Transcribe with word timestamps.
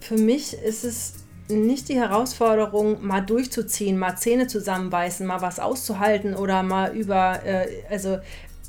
Für 0.00 0.16
mich 0.16 0.54
ist 0.54 0.84
es 0.84 1.14
nicht 1.48 1.88
die 1.88 1.96
Herausforderung, 1.96 3.04
mal 3.04 3.20
durchzuziehen, 3.20 3.98
mal 3.98 4.16
Zähne 4.16 4.46
zusammenbeißen, 4.46 5.26
mal 5.26 5.42
was 5.42 5.58
auszuhalten 5.58 6.34
oder 6.34 6.62
mal 6.62 6.94
über, 6.96 7.44
äh, 7.44 7.68
also 7.90 8.18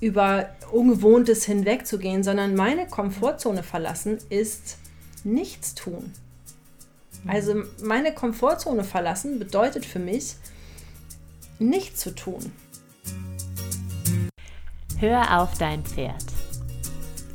über 0.01 0.49
Ungewohntes 0.71 1.45
hinwegzugehen, 1.45 2.23
sondern 2.23 2.55
meine 2.55 2.87
Komfortzone 2.87 3.63
verlassen 3.63 4.17
ist 4.29 4.77
nichts 5.23 5.75
tun. 5.75 6.11
Also 7.25 7.63
meine 7.81 8.13
Komfortzone 8.13 8.83
verlassen 8.83 9.39
bedeutet 9.39 9.85
für 9.85 9.99
mich, 9.99 10.35
nichts 11.59 12.01
zu 12.01 12.13
tun. 12.13 12.51
Hör 14.97 15.41
auf 15.41 15.57
dein 15.57 15.83
Pferd. 15.83 16.42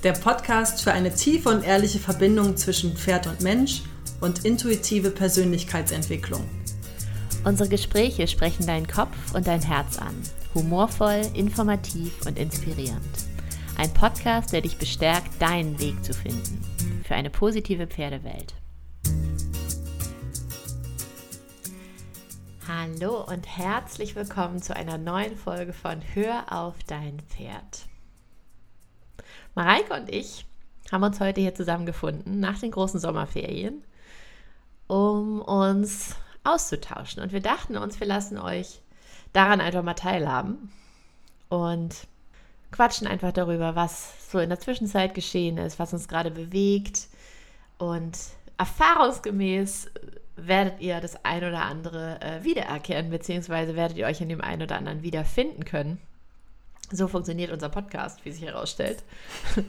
Der 0.05 0.13
Podcast 0.13 0.81
für 0.81 0.93
eine 0.93 1.13
tiefe 1.13 1.49
und 1.49 1.65
ehrliche 1.65 1.99
Verbindung 1.99 2.57
zwischen 2.57 2.97
Pferd 2.97 3.27
und 3.27 3.41
Mensch 3.41 3.83
und 4.21 4.45
intuitive 4.45 5.11
Persönlichkeitsentwicklung. 5.11 6.49
Unsere 7.43 7.69
Gespräche 7.69 8.29
sprechen 8.29 8.65
deinen 8.65 8.87
Kopf 8.87 9.35
und 9.35 9.49
dein 9.49 9.61
Herz 9.61 9.99
an. 9.99 10.15
Humorvoll, 10.55 11.23
informativ 11.35 12.25
und 12.27 12.39
inspirierend. 12.39 13.01
Ein 13.77 13.93
Podcast, 13.93 14.53
der 14.53 14.61
dich 14.61 14.79
bestärkt, 14.79 15.43
deinen 15.43 15.81
Weg 15.81 16.05
zu 16.05 16.15
finden. 16.15 16.63
Für 17.03 17.17
eine 17.17 17.31
positive 17.31 17.89
Pferdewelt. 17.89 18.55
Hallo 22.69 23.25
und 23.25 23.49
herzlich 23.49 24.15
willkommen 24.15 24.63
zu 24.63 24.77
einer 24.77 24.97
neuen 24.97 25.37
Folge 25.37 25.73
von 25.73 26.01
Hör 26.15 26.45
auf 26.53 26.77
dein 26.87 27.19
Pferd. 27.23 27.89
Mareike 29.59 29.93
und 29.93 30.09
ich 30.09 30.47
haben 30.93 31.03
uns 31.03 31.19
heute 31.19 31.41
hier 31.41 31.53
zusammengefunden 31.53 32.39
nach 32.39 32.61
den 32.61 32.71
großen 32.71 33.01
Sommerferien, 33.01 33.83
um 34.87 35.41
uns 35.43 36.15
auszutauschen. 36.45 37.21
Und 37.21 37.33
wir 37.33 37.41
dachten 37.41 37.77
uns, 37.77 37.99
wir 37.99 38.07
lassen 38.07 38.39
euch 38.39 38.81
daran 39.33 39.61
einfach 39.61 39.83
mal 39.83 39.95
teilhaben 39.95 40.71
und 41.49 42.07
quatschen 42.71 43.09
einfach 43.09 43.33
darüber, 43.33 43.75
was 43.75 44.31
so 44.31 44.39
in 44.39 44.49
der 44.49 44.61
Zwischenzeit 44.61 45.13
geschehen 45.13 45.59
ist, 45.59 45.81
was 45.81 45.93
uns 45.93 46.07
gerade 46.07 46.31
bewegt. 46.31 47.09
Und 47.79 48.17
erfahrungsgemäß 48.59 49.91
werdet 50.37 50.81
ihr 50.81 51.01
das 51.01 51.25
ein 51.25 51.43
oder 51.43 51.63
andere 51.63 52.21
äh, 52.21 52.45
wiedererkennen, 52.45 53.11
beziehungsweise 53.11 53.75
werdet 53.75 53.97
ihr 53.97 54.07
euch 54.07 54.21
in 54.21 54.29
dem 54.29 54.41
einen 54.41 54.63
oder 54.63 54.77
anderen 54.77 55.03
wiederfinden 55.03 55.65
können. 55.65 56.01
So 56.91 57.09
funktioniert 57.09 57.53
unser 57.53 57.69
Podcast, 57.69 58.25
wie 58.25 58.31
sich 58.31 58.43
herausstellt. 58.43 59.03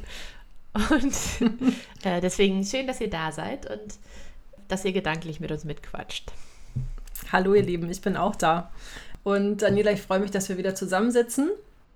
Und 0.73 1.13
äh, 2.03 2.21
deswegen 2.21 2.63
schön, 2.63 2.87
dass 2.87 3.01
ihr 3.01 3.09
da 3.09 3.31
seid 3.31 3.69
und 3.69 3.97
dass 4.67 4.85
ihr 4.85 4.93
gedanklich 4.93 5.39
mit 5.39 5.51
uns 5.51 5.63
mitquatscht. 5.63 6.31
Hallo 7.31 7.55
ihr 7.55 7.63
Lieben, 7.63 7.89
ich 7.89 8.01
bin 8.01 8.15
auch 8.15 8.35
da. 8.35 8.71
Und 9.23 9.63
Daniela, 9.63 9.91
ich 9.91 10.01
freue 10.01 10.19
mich, 10.19 10.31
dass 10.31 10.47
wir 10.47 10.57
wieder 10.57 10.75
zusammensitzen 10.75 11.49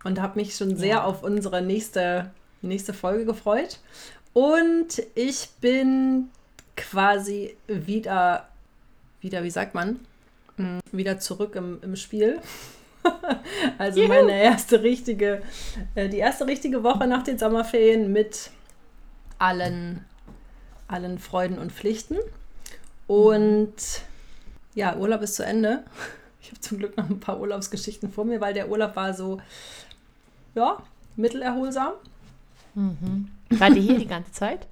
und 0.03 0.19
habe 0.19 0.39
mich 0.39 0.55
schon 0.55 0.75
sehr 0.75 0.87
ja. 0.87 1.03
auf 1.03 1.23
unsere 1.23 1.61
nächste, 1.61 2.31
nächste 2.61 2.93
Folge 2.93 3.25
gefreut. 3.25 3.79
Und 4.33 5.03
ich 5.15 5.49
bin 5.61 6.29
quasi 6.75 7.55
wieder, 7.67 8.47
wieder, 9.21 9.43
wie 9.43 9.51
sagt 9.51 9.75
man, 9.75 9.99
hm, 10.57 10.79
wieder 10.91 11.19
zurück 11.19 11.55
im, 11.55 11.79
im 11.83 11.95
Spiel. 11.95 12.41
also 13.77 14.01
Juhu. 14.01 14.09
meine 14.09 14.41
erste 14.41 14.83
richtige, 14.83 15.41
äh, 15.95 16.09
die 16.09 16.19
erste 16.19 16.47
richtige 16.47 16.83
Woche 16.83 17.07
nach 17.07 17.23
den 17.23 17.37
Sommerferien 17.37 18.11
mit 18.11 18.51
allen, 19.39 20.05
allen 20.87 21.19
Freuden 21.19 21.57
und 21.57 21.71
Pflichten. 21.71 22.17
Und 23.07 23.73
ja, 24.75 24.95
Urlaub 24.95 25.21
ist 25.21 25.35
zu 25.35 25.45
Ende. 25.45 25.83
Ich 26.41 26.49
habe 26.49 26.59
zum 26.59 26.77
Glück 26.77 26.97
noch 26.97 27.09
ein 27.09 27.19
paar 27.19 27.39
Urlaubsgeschichten 27.39 28.11
vor 28.11 28.25
mir, 28.25 28.41
weil 28.41 28.53
der 28.53 28.69
Urlaub 28.69 28.95
war 28.95 29.13
so, 29.13 29.39
ja, 30.55 30.81
mittelerholsam. 31.15 31.93
Mhm. 32.75 33.29
Wart 33.49 33.75
ihr 33.75 33.81
hier 33.81 33.99
die 33.99 34.07
ganze 34.07 34.31
Zeit? 34.31 34.67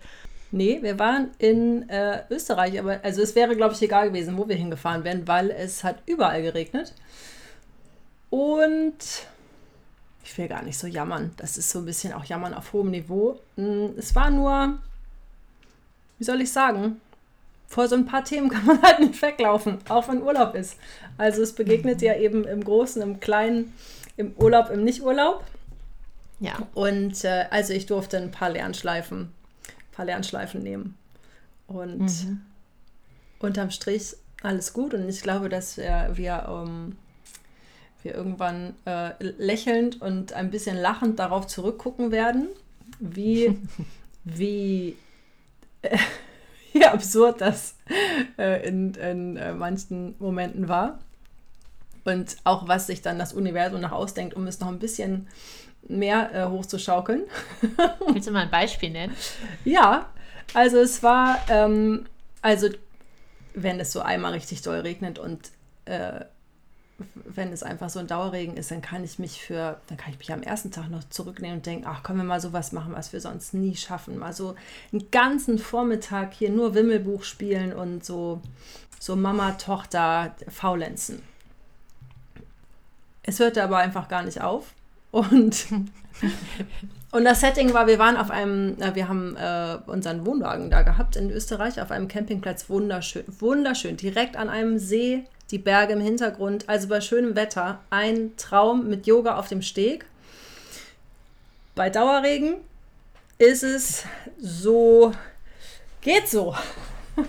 Nee, 0.51 0.79
wir 0.81 0.99
waren 0.99 1.31
in 1.37 1.87
äh, 1.87 2.23
Österreich, 2.29 2.77
aber 2.77 2.99
also 3.03 3.21
es 3.21 3.35
wäre, 3.35 3.55
glaube 3.55 3.73
ich, 3.73 3.81
egal 3.81 4.09
gewesen, 4.09 4.37
wo 4.37 4.49
wir 4.49 4.55
hingefahren 4.55 5.03
wären, 5.05 5.27
weil 5.27 5.49
es 5.49 5.83
hat 5.83 5.99
überall 6.05 6.41
geregnet. 6.41 6.93
Und 8.31 8.95
ich 10.23 10.37
will 10.37 10.47
gar 10.47 10.63
nicht 10.63 10.79
so 10.79 10.87
jammern. 10.87 11.31
Das 11.37 11.57
ist 11.57 11.69
so 11.69 11.79
ein 11.79 11.85
bisschen 11.85 12.13
auch 12.13 12.23
jammern 12.23 12.53
auf 12.53 12.73
hohem 12.73 12.89
Niveau. 12.89 13.39
Hm, 13.57 13.93
es 13.97 14.15
war 14.15 14.31
nur, 14.31 14.79
wie 16.17 16.23
soll 16.23 16.41
ich 16.41 16.51
sagen, 16.51 16.99
vor 17.67 17.87
so 17.87 17.95
ein 17.95 18.05
paar 18.05 18.23
Themen 18.23 18.49
kann 18.49 18.65
man 18.65 18.81
halt 18.83 18.99
nicht 18.99 19.21
weglaufen, 19.21 19.79
auch 19.89 20.07
wenn 20.07 20.23
Urlaub 20.23 20.55
ist. 20.55 20.77
Also 21.17 21.41
es 21.41 21.53
begegnet 21.53 22.01
ja 22.01 22.15
eben 22.15 22.45
im 22.45 22.63
Großen, 22.63 23.01
im 23.01 23.19
Kleinen, 23.19 23.73
im 24.15 24.33
Urlaub, 24.37 24.69
im 24.69 24.83
Nicht-Urlaub. 24.83 25.43
Ja. 26.39 26.67
Und 26.73 27.23
äh, 27.25 27.45
also 27.51 27.73
ich 27.73 27.85
durfte 27.85 28.17
ein 28.17 28.31
paar 28.31 28.49
Lernschleifen, 28.49 29.19
ein 29.19 29.91
paar 29.91 30.05
Lernschleifen 30.05 30.63
nehmen. 30.63 30.97
Und 31.67 31.99
mhm. 31.99 32.41
unterm 33.39 33.71
Strich 33.71 34.15
alles 34.41 34.71
gut. 34.71 34.93
Und 34.93 35.07
ich 35.07 35.21
glaube, 35.21 35.49
dass 35.49 35.77
wir, 35.77 36.11
wir, 36.13 36.47
um, 36.49 36.97
wir 38.03 38.15
irgendwann 38.15 38.73
äh, 38.85 39.11
lächelnd 39.19 40.01
und 40.01 40.33
ein 40.33 40.51
bisschen 40.51 40.77
lachend 40.77 41.19
darauf 41.19 41.47
zurückgucken 41.47 42.11
werden, 42.11 42.47
wie, 42.99 43.57
wie 44.23 44.97
äh, 45.81 45.97
wie 46.73 46.85
absurd 46.85 47.41
das 47.41 47.75
äh, 48.37 48.67
in, 48.67 48.93
in 48.95 49.37
äh, 49.37 49.53
manchen 49.53 50.15
Momenten 50.19 50.67
war. 50.67 50.99
Und 52.03 52.37
auch 52.43 52.67
was 52.67 52.87
sich 52.87 53.01
dann 53.01 53.19
das 53.19 53.33
Universum 53.33 53.81
noch 53.81 53.91
ausdenkt, 53.91 54.35
um 54.35 54.47
es 54.47 54.59
noch 54.59 54.69
ein 54.69 54.79
bisschen 54.79 55.27
mehr 55.87 56.33
äh, 56.33 56.49
hochzuschaukeln. 56.49 57.23
Willst 58.07 58.27
du 58.27 58.31
mal 58.31 58.43
ein 58.43 58.51
Beispiel 58.51 58.89
nennen? 58.89 59.15
Ja, 59.65 60.09
also 60.53 60.77
es 60.77 61.03
war, 61.03 61.39
ähm, 61.49 62.05
also 62.41 62.69
wenn 63.53 63.79
es 63.79 63.91
so 63.91 64.01
einmal 64.01 64.33
richtig 64.33 64.61
doll 64.61 64.79
regnet 64.79 65.19
und 65.19 65.51
äh, 65.85 66.21
wenn 67.13 67.51
es 67.51 67.63
einfach 67.63 67.89
so 67.89 67.99
ein 67.99 68.07
Dauerregen 68.07 68.57
ist, 68.57 68.71
dann 68.71 68.81
kann 68.81 69.03
ich 69.03 69.19
mich 69.19 69.41
für, 69.41 69.79
dann 69.87 69.97
kann 69.97 70.11
ich 70.11 70.19
mich 70.19 70.31
am 70.31 70.41
ersten 70.41 70.71
Tag 70.71 70.89
noch 70.89 71.03
zurücknehmen 71.05 71.57
und 71.57 71.65
denken, 71.65 71.85
ach, 71.87 72.03
können 72.03 72.19
wir 72.19 72.25
mal 72.25 72.41
sowas 72.41 72.71
machen, 72.71 72.93
was 72.93 73.13
wir 73.13 73.21
sonst 73.21 73.53
nie 73.53 73.75
schaffen. 73.75 74.17
Mal 74.17 74.33
so 74.33 74.55
einen 74.91 75.09
ganzen 75.11 75.59
Vormittag 75.59 76.33
hier 76.33 76.49
nur 76.49 76.75
Wimmelbuch 76.75 77.23
spielen 77.23 77.73
und 77.73 78.03
so, 78.03 78.41
so 78.99 79.15
Mama, 79.15 79.51
Tochter 79.53 80.35
faulenzen. 80.47 81.21
Es 83.23 83.39
hörte 83.39 83.63
aber 83.63 83.77
einfach 83.77 84.07
gar 84.07 84.23
nicht 84.23 84.41
auf. 84.41 84.73
Und, 85.11 85.67
und 87.11 87.25
das 87.25 87.41
Setting 87.41 87.73
war, 87.73 87.87
wir 87.87 87.99
waren 87.99 88.17
auf 88.17 88.31
einem, 88.31 88.77
wir 88.77 89.07
haben 89.07 89.35
äh, 89.35 89.77
unseren 89.85 90.25
Wohnwagen 90.25 90.69
da 90.69 90.81
gehabt 90.81 91.15
in 91.15 91.29
Österreich, 91.29 91.81
auf 91.81 91.91
einem 91.91 92.07
Campingplatz, 92.07 92.69
wunderschön, 92.69 93.25
wunderschön, 93.39 93.97
direkt 93.97 94.37
an 94.37 94.49
einem 94.49 94.79
See 94.79 95.25
die 95.51 95.57
Berge 95.57 95.93
im 95.93 96.01
Hintergrund, 96.01 96.67
also 96.67 96.87
bei 96.87 97.01
schönem 97.01 97.35
Wetter, 97.35 97.79
ein 97.89 98.31
Traum 98.37 98.89
mit 98.89 99.05
Yoga 99.05 99.37
auf 99.37 99.49
dem 99.49 99.61
Steg. 99.61 100.05
Bei 101.75 101.89
Dauerregen 101.89 102.55
ist 103.37 103.63
es 103.63 104.03
so, 104.39 105.13
geht 106.01 106.27
so. 106.27 106.55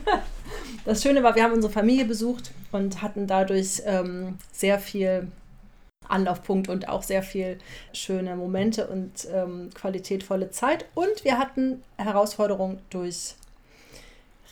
Das 0.84 1.00
Schöne 1.00 1.22
war, 1.22 1.36
wir 1.36 1.44
haben 1.44 1.52
unsere 1.52 1.72
Familie 1.72 2.04
besucht 2.04 2.50
und 2.72 3.02
hatten 3.02 3.28
dadurch 3.28 3.82
ähm, 3.86 4.36
sehr 4.52 4.80
viel 4.80 5.28
Anlaufpunkt 6.08 6.68
und 6.68 6.88
auch 6.88 7.04
sehr 7.04 7.22
viel 7.22 7.58
schöne 7.92 8.34
Momente 8.34 8.88
und 8.88 9.28
ähm, 9.32 9.70
qualitätvolle 9.74 10.50
Zeit. 10.50 10.86
Und 10.94 11.24
wir 11.24 11.38
hatten 11.38 11.82
Herausforderungen 11.98 12.80
durch 12.90 13.34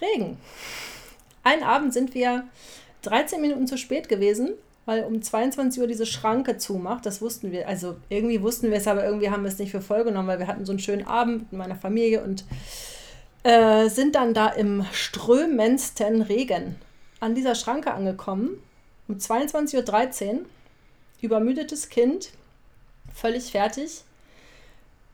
Regen. 0.00 0.38
Einen 1.42 1.64
Abend 1.64 1.92
sind 1.92 2.14
wir 2.14 2.44
13 3.02 3.40
Minuten 3.40 3.66
zu 3.66 3.78
spät 3.78 4.08
gewesen, 4.08 4.50
weil 4.86 5.04
um 5.04 5.22
22 5.22 5.80
Uhr 5.80 5.86
diese 5.86 6.06
Schranke 6.06 6.56
zumacht. 6.56 7.06
Das 7.06 7.22
wussten 7.22 7.52
wir. 7.52 7.68
Also 7.68 7.96
irgendwie 8.08 8.42
wussten 8.42 8.70
wir 8.70 8.78
es, 8.78 8.86
aber 8.86 9.04
irgendwie 9.04 9.30
haben 9.30 9.42
wir 9.42 9.48
es 9.48 9.58
nicht 9.58 9.70
für 9.70 9.80
voll 9.80 10.04
genommen, 10.04 10.28
weil 10.28 10.38
wir 10.38 10.46
hatten 10.46 10.64
so 10.64 10.72
einen 10.72 10.78
schönen 10.78 11.06
Abend 11.06 11.52
mit 11.52 11.58
meiner 11.58 11.76
Familie 11.76 12.22
und 12.22 12.44
äh, 13.42 13.88
sind 13.88 14.14
dann 14.14 14.34
da 14.34 14.48
im 14.48 14.84
strömendsten 14.92 16.22
Regen 16.22 16.76
an 17.20 17.34
dieser 17.34 17.54
Schranke 17.54 17.92
angekommen. 17.92 18.62
Um 19.08 19.16
22.13 19.16 20.32
Uhr, 20.32 20.40
übermüdetes 21.20 21.88
Kind, 21.88 22.30
völlig 23.14 23.50
fertig. 23.50 24.02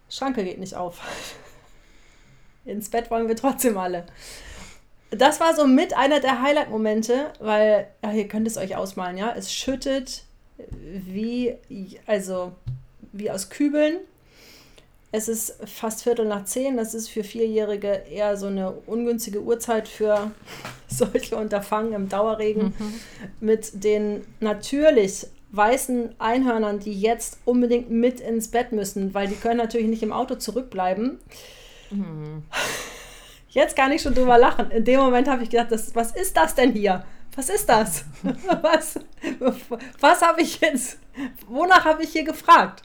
Schranke 0.09 0.45
geht 0.45 0.59
nicht 0.59 0.75
auf. 0.75 1.01
Ins 2.65 2.89
Bett 2.89 3.11
wollen 3.11 3.29
wir 3.29 3.37
trotzdem 3.37 3.79
alle 3.79 4.07
das 5.17 5.41
war 5.41 5.55
so 5.55 5.67
mit 5.67 5.97
einer 5.97 6.21
der 6.21 6.43
Highlight-Momente, 6.43 7.33
weil, 7.41 7.89
ja, 8.03 8.13
ihr 8.13 8.29
könnt 8.29 8.47
es 8.47 8.57
euch 8.57 8.77
ausmalen, 8.77 9.17
ja, 9.17 9.35
es 9.37 9.53
schüttet 9.53 10.25
wie, 10.81 11.57
also 12.07 12.53
wie 13.13 13.31
aus 13.31 13.51
Kübeln 13.51 13.99
Es 15.13 15.29
ist 15.29 15.57
fast 15.67 16.03
Viertel 16.03 16.27
nach 16.27 16.45
zehn. 16.45 16.77
Das 16.77 16.95
ist 16.95 17.09
für 17.09 17.25
Vierjährige 17.25 18.03
eher 18.11 18.37
so 18.37 18.47
eine 18.47 18.73
ungünstige 18.73 19.43
Uhrzeit 19.43 19.89
für 19.89 20.31
solche 20.89 21.37
Unterfangen 21.37 21.93
im 21.93 22.09
Dauerregen. 22.09 22.75
Mhm. 22.79 22.95
Mit 23.41 23.85
den 23.85 24.27
natürlich 24.41 25.27
weißen 25.53 26.17
Einhörnern, 26.19 26.81
die 26.81 26.93
jetzt 26.93 27.39
unbedingt 27.45 27.91
mit 27.91 28.21
ins 28.21 28.49
Bett 28.49 28.73
müssen, 28.73 29.15
weil 29.15 29.29
die 29.29 29.37
können 29.37 29.59
natürlich 29.59 29.87
nicht 29.87 30.03
im 30.03 30.13
Auto 30.13 30.35
zurückbleiben. 30.35 31.19
Mhm. 31.91 32.43
Jetzt 33.57 33.75
kann 33.75 33.91
ich 33.91 34.03
schon 34.03 34.15
drüber 34.15 34.37
lachen. 34.37 34.71
In 34.71 34.85
dem 34.85 35.01
Moment 35.01 35.29
habe 35.29 35.43
ich 35.43 35.49
gedacht, 35.49 35.73
das, 35.73 35.95
was 35.95 36.11
ist 36.15 36.37
das 36.37 36.55
denn 36.55 36.73
hier? 36.73 37.07
Was 37.35 37.49
ist 37.49 37.67
das? 37.67 38.05
was 38.61 39.01
was 39.99 40.21
habe 40.21 40.43
ich 40.43 40.61
jetzt? 40.61 40.99
Wonach 41.49 41.87
habe 41.87 42.03
ich 42.03 42.11
hier 42.11 42.25
gefragt? 42.25 42.83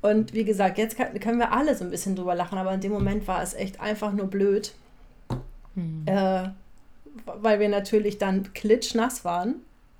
Und 0.00 0.32
wie 0.32 0.44
gesagt, 0.44 0.78
jetzt 0.78 0.96
kann, 0.96 1.20
können 1.20 1.38
wir 1.38 1.52
alle 1.52 1.74
so 1.74 1.84
ein 1.84 1.90
bisschen 1.90 2.16
drüber 2.16 2.34
lachen, 2.34 2.56
aber 2.56 2.72
in 2.72 2.80
dem 2.80 2.92
Moment 2.92 3.28
war 3.28 3.42
es 3.42 3.52
echt 3.52 3.78
einfach 3.78 4.10
nur 4.14 4.26
blöd. 4.26 4.72
Hm. 5.74 6.04
Äh, 6.06 6.48
weil 7.26 7.60
wir 7.60 7.68
natürlich 7.68 8.16
dann 8.16 8.54
klitschnass 8.54 9.22
waren, 9.22 9.56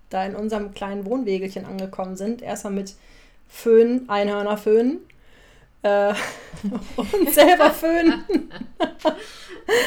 da 0.09 0.25
in 0.25 0.35
unserem 0.35 0.73
kleinen 0.73 1.05
Wohnwegelchen 1.05 1.67
angekommen 1.67 2.17
sind. 2.17 2.41
Erstmal 2.41 2.73
mit 2.73 2.95
Föhn, 3.49 4.09
Einhörnerföhn 4.09 5.01
äh, 5.83 6.15
und 6.97 7.35
selber 7.35 7.71
föhnen. 7.71 8.25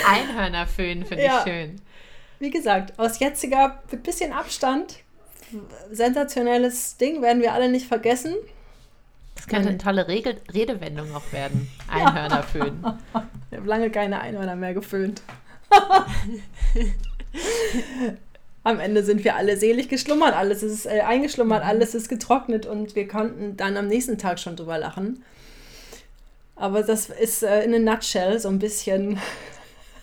Einhörnerföhn 0.07 1.05
finde 1.05 1.23
ja. 1.23 1.39
ich 1.39 1.43
schön. 1.51 1.81
Wie 2.39 2.49
gesagt, 2.49 2.97
aus 2.99 3.19
jetziger 3.19 3.81
mit 3.91 4.03
bisschen 4.03 4.31
Abstand, 4.31 4.99
sensationelles 5.91 6.97
Ding, 6.97 7.21
werden 7.21 7.41
wir 7.41 7.53
alle 7.53 7.69
nicht 7.69 7.87
vergessen. 7.87 8.35
Das 9.35 9.47
könnte 9.47 9.69
eine 9.69 9.77
tolle 9.77 10.07
Regel 10.07 10.41
Redewendung 10.53 11.13
auch 11.15 11.31
werden. 11.31 11.69
Einhörnerföhn. 11.87 12.83
ich 13.51 13.57
habe 13.57 13.67
lange 13.67 13.89
keine 13.91 14.19
Einhörner 14.19 14.55
mehr 14.55 14.73
geföhnt. 14.73 15.21
Am 18.63 18.79
Ende 18.79 19.03
sind 19.03 19.23
wir 19.23 19.35
alle 19.35 19.57
selig 19.57 19.89
geschlummert, 19.89 20.33
alles 20.35 20.63
ist 20.63 20.85
äh, 20.87 21.01
eingeschlummert, 21.01 21.63
alles 21.63 21.95
ist 21.95 22.09
getrocknet 22.09 22.65
und 22.65 22.95
wir 22.95 23.07
konnten 23.07 23.55
dann 23.55 23.77
am 23.77 23.87
nächsten 23.87 24.17
Tag 24.17 24.39
schon 24.39 24.57
drüber 24.57 24.77
lachen. 24.77 25.23
Aber 26.57 26.83
das 26.83 27.09
ist 27.09 27.43
äh, 27.43 27.63
in 27.63 27.73
a 27.73 27.79
nutshell 27.79 28.39
so 28.39 28.49
ein 28.49 28.59
bisschen, 28.59 29.19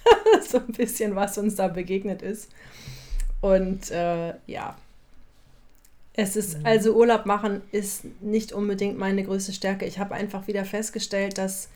so 0.49 0.59
ein 0.59 0.73
bisschen, 0.73 1.15
was 1.15 1.39
uns 1.39 1.56
da 1.56 1.69
begegnet 1.69 2.23
ist. 2.23 2.51
Und 3.41 3.91
äh, 3.91 4.35
ja, 4.47 4.77
es 6.15 6.37
ist, 6.37 6.59
mhm. 6.59 6.67
also 6.67 6.95
Urlaub 6.95 7.27
machen 7.27 7.62
ist 7.73 8.05
nicht 8.21 8.53
unbedingt 8.53 8.99
meine 8.99 9.25
größte 9.25 9.53
Stärke. 9.53 9.85
Ich 9.85 9.99
habe 9.99 10.15
einfach 10.15 10.47
wieder 10.47 10.65
festgestellt, 10.65 11.39
dass 11.39 11.69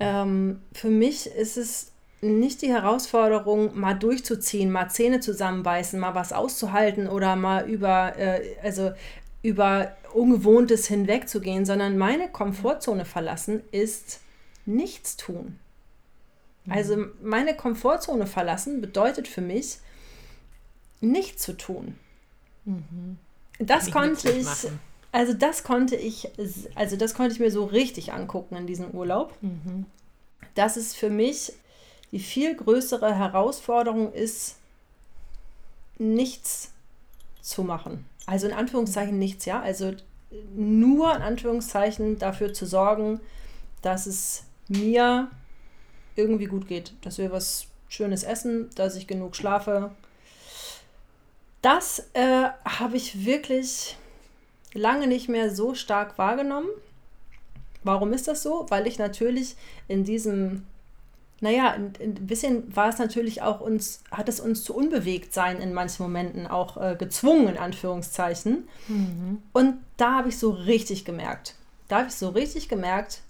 ähm, 0.00 0.60
für 0.72 0.88
mich 0.88 1.26
ist 1.26 1.56
es 1.56 1.92
nicht 2.20 2.62
die 2.62 2.70
Herausforderung, 2.70 3.78
mal 3.78 3.94
durchzuziehen, 3.94 4.70
mal 4.70 4.88
Zähne 4.88 5.20
zusammenbeißen, 5.20 5.98
mal 6.00 6.14
was 6.14 6.32
auszuhalten 6.32 7.08
oder 7.08 7.36
mal 7.36 7.68
über, 7.68 8.16
äh, 8.16 8.40
also 8.62 8.92
über 9.42 9.96
Ungewohntes 10.14 10.86
hinwegzugehen, 10.88 11.64
sondern 11.64 11.98
meine 11.98 12.28
Komfortzone 12.28 13.04
verlassen 13.04 13.62
ist 13.70 14.20
nichts 14.66 15.16
tun. 15.16 15.58
Mhm. 16.64 16.72
Also 16.72 16.96
meine 17.22 17.56
Komfortzone 17.56 18.26
verlassen 18.26 18.80
bedeutet 18.80 19.28
für 19.28 19.40
mich, 19.40 19.78
nichts 21.00 21.42
zu 21.42 21.56
tun. 21.56 21.96
Mhm. 22.64 23.18
Das 23.58 23.90
konnte 23.90 24.30
ich, 24.30 24.46
also 25.12 25.32
das 25.32 25.64
konnte 25.64 25.96
ich, 25.96 26.30
also 26.74 26.96
das 26.96 27.14
konnte 27.14 27.32
ich 27.32 27.40
mir 27.40 27.50
so 27.50 27.64
richtig 27.64 28.12
angucken 28.12 28.56
in 28.56 28.66
diesem 28.66 28.90
Urlaub. 28.90 29.34
Mhm. 29.40 29.86
Dass 30.54 30.76
es 30.76 30.94
für 30.94 31.10
mich 31.10 31.52
die 32.12 32.20
viel 32.20 32.54
größere 32.54 33.14
Herausforderung 33.14 34.12
ist, 34.12 34.56
nichts 35.98 36.72
zu 37.40 37.62
machen. 37.62 38.06
Also 38.26 38.46
in 38.46 38.52
Anführungszeichen 38.52 39.18
nichts, 39.18 39.44
ja. 39.44 39.60
Also 39.60 39.92
nur 40.54 41.14
in 41.14 41.22
Anführungszeichen 41.22 42.18
dafür 42.18 42.52
zu 42.52 42.66
sorgen, 42.66 43.20
dass 43.82 44.06
es 44.06 44.44
mir 44.68 45.28
irgendwie 46.18 46.46
gut 46.46 46.68
geht, 46.68 46.92
dass 47.02 47.18
wir 47.18 47.32
was 47.32 47.66
Schönes 47.88 48.22
essen, 48.24 48.68
dass 48.74 48.96
ich 48.96 49.06
genug 49.06 49.36
schlafe. 49.36 49.90
Das 51.62 52.10
äh, 52.12 52.48
habe 52.64 52.96
ich 52.96 53.24
wirklich 53.24 53.96
lange 54.74 55.06
nicht 55.06 55.28
mehr 55.28 55.54
so 55.54 55.74
stark 55.74 56.18
wahrgenommen. 56.18 56.68
Warum 57.84 58.12
ist 58.12 58.28
das 58.28 58.42
so? 58.42 58.66
Weil 58.68 58.86
ich 58.86 58.98
natürlich 58.98 59.56
in 59.86 60.04
diesem 60.04 60.64
naja, 61.40 61.70
ein, 61.70 61.92
ein 62.00 62.14
bisschen 62.26 62.74
war 62.74 62.88
es 62.88 62.98
natürlich 62.98 63.42
auch 63.42 63.60
uns, 63.60 64.02
hat 64.10 64.28
es 64.28 64.40
uns 64.40 64.64
zu 64.64 64.74
unbewegt 64.74 65.32
sein 65.32 65.60
in 65.60 65.72
manchen 65.72 66.02
Momenten 66.02 66.46
auch 66.46 66.76
äh, 66.76 66.96
gezwungen, 66.96 67.48
in 67.48 67.58
Anführungszeichen. 67.58 68.68
Mhm. 68.88 69.42
Und 69.52 69.78
da 69.96 70.16
habe 70.16 70.30
ich 70.30 70.38
so 70.38 70.50
richtig 70.50 71.04
gemerkt, 71.04 71.54
da 71.86 71.98
habe 71.98 72.08
ich 72.08 72.14
so 72.14 72.30
richtig 72.30 72.68
gemerkt, 72.68 73.20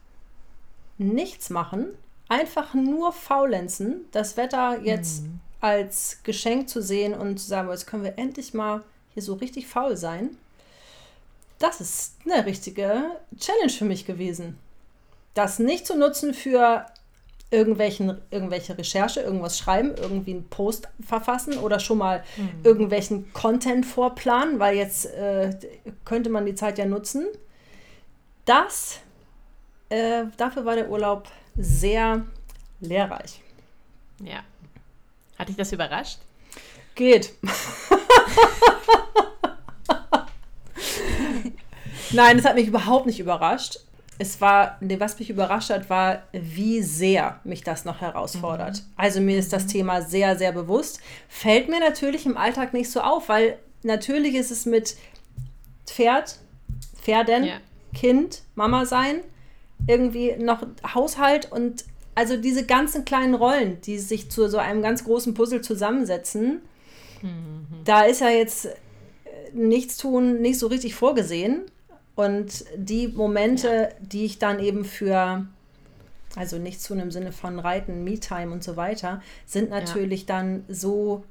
nichts 0.96 1.50
machen, 1.50 1.88
einfach 2.28 2.74
nur 2.74 3.12
faulenzen, 3.12 4.06
das 4.12 4.36
Wetter 4.36 4.80
jetzt 4.82 5.22
mhm. 5.22 5.40
als 5.60 6.18
Geschenk 6.22 6.68
zu 6.68 6.82
sehen 6.82 7.14
und 7.14 7.38
zu 7.38 7.46
sagen, 7.46 7.70
jetzt 7.70 7.86
können 7.86 8.04
wir 8.04 8.18
endlich 8.18 8.54
mal 8.54 8.82
hier 9.14 9.22
so 9.22 9.34
richtig 9.34 9.66
faul 9.66 9.96
sein. 9.96 10.36
Das 11.58 11.80
ist 11.80 12.16
eine 12.24 12.46
richtige 12.46 13.02
Challenge 13.38 13.72
für 13.72 13.84
mich 13.84 14.06
gewesen. 14.06 14.58
Das 15.34 15.58
nicht 15.58 15.86
zu 15.86 15.96
nutzen 15.96 16.34
für 16.34 16.86
irgendwelchen, 17.50 18.18
irgendwelche 18.30 18.76
Recherche, 18.76 19.20
irgendwas 19.20 19.58
schreiben, 19.58 19.94
irgendwie 19.96 20.32
einen 20.32 20.48
Post 20.48 20.88
verfassen 21.00 21.56
oder 21.58 21.80
schon 21.80 21.98
mal 21.98 22.22
mhm. 22.36 22.50
irgendwelchen 22.62 23.32
Content 23.32 23.86
vorplanen, 23.86 24.58
weil 24.58 24.76
jetzt 24.76 25.06
äh, 25.06 25.56
könnte 26.04 26.28
man 26.30 26.44
die 26.44 26.54
Zeit 26.54 26.78
ja 26.78 26.84
nutzen. 26.84 27.26
Das, 28.44 29.00
äh, 29.88 30.24
dafür 30.36 30.64
war 30.64 30.74
der 30.74 30.90
Urlaub 30.90 31.28
sehr 31.58 32.24
lehrreich. 32.80 33.42
Ja. 34.22 34.40
Hat 35.38 35.48
dich 35.48 35.56
das 35.56 35.72
überrascht? 35.72 36.18
Geht. 36.94 37.34
Nein, 42.10 42.38
es 42.38 42.44
hat 42.44 42.54
mich 42.54 42.68
überhaupt 42.68 43.04
nicht 43.06 43.20
überrascht 43.20 43.80
es 44.18 44.40
war, 44.40 44.76
was 44.80 45.18
mich 45.18 45.30
überrascht 45.30 45.70
hat, 45.70 45.88
war, 45.88 46.22
wie 46.32 46.82
sehr 46.82 47.40
mich 47.44 47.62
das 47.62 47.84
noch 47.84 48.00
herausfordert. 48.00 48.78
Mhm. 48.78 48.92
Also 48.96 49.20
mir 49.20 49.38
ist 49.38 49.52
das 49.52 49.64
mhm. 49.64 49.68
Thema 49.68 50.02
sehr, 50.02 50.36
sehr 50.36 50.52
bewusst. 50.52 51.00
Fällt 51.28 51.68
mir 51.68 51.78
natürlich 51.78 52.26
im 52.26 52.36
Alltag 52.36 52.72
nicht 52.72 52.90
so 52.90 53.00
auf, 53.00 53.28
weil 53.28 53.58
natürlich 53.84 54.34
ist 54.34 54.50
es 54.50 54.66
mit 54.66 54.96
Pferd, 55.86 56.38
Pferden, 57.00 57.44
ja. 57.44 57.60
Kind, 57.94 58.42
Mama 58.56 58.84
sein, 58.86 59.20
irgendwie 59.86 60.36
noch 60.36 60.66
Haushalt 60.94 61.50
und 61.50 61.84
also 62.14 62.36
diese 62.36 62.66
ganzen 62.66 63.04
kleinen 63.04 63.34
Rollen, 63.34 63.80
die 63.82 63.98
sich 63.98 64.30
zu 64.30 64.48
so 64.48 64.58
einem 64.58 64.82
ganz 64.82 65.04
großen 65.04 65.34
Puzzle 65.34 65.60
zusammensetzen. 65.60 66.62
Mhm. 67.22 67.66
Da 67.84 68.02
ist 68.02 68.20
ja 68.20 68.28
jetzt 68.28 68.66
äh, 68.66 68.70
nichts 69.52 69.96
tun 69.96 70.40
nicht 70.40 70.58
so 70.58 70.66
richtig 70.66 70.94
vorgesehen. 70.94 71.62
Und 72.16 72.64
die 72.76 73.06
Momente, 73.06 73.68
ja. 73.68 73.88
die 74.00 74.24
ich 74.24 74.40
dann 74.40 74.58
eben 74.58 74.84
für, 74.84 75.46
also 76.34 76.58
nicht 76.58 76.82
zu 76.82 76.94
einem 76.94 77.12
Sinne 77.12 77.30
von 77.30 77.60
Reiten, 77.60 78.02
Me-Time 78.02 78.50
und 78.52 78.64
so 78.64 78.76
weiter, 78.76 79.22
sind 79.46 79.70
natürlich 79.70 80.22
ja. 80.22 80.26
dann 80.26 80.64
so 80.68 81.22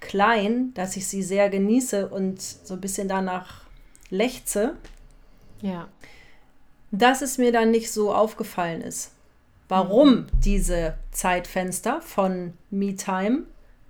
klein, 0.00 0.72
dass 0.72 0.96
ich 0.96 1.06
sie 1.06 1.22
sehr 1.22 1.50
genieße 1.50 2.08
und 2.08 2.40
so 2.40 2.72
ein 2.72 2.80
bisschen 2.80 3.06
danach 3.06 3.64
lechze. 4.08 4.76
Ja. 5.60 5.88
Dass 6.92 7.22
es 7.22 7.38
mir 7.38 7.52
dann 7.52 7.70
nicht 7.70 7.92
so 7.92 8.12
aufgefallen 8.12 8.80
ist. 8.80 9.12
Warum 9.68 10.10
mhm. 10.10 10.26
diese 10.44 10.94
Zeitfenster 11.12 12.00
von 12.00 12.54
Me-Time, 12.70 13.44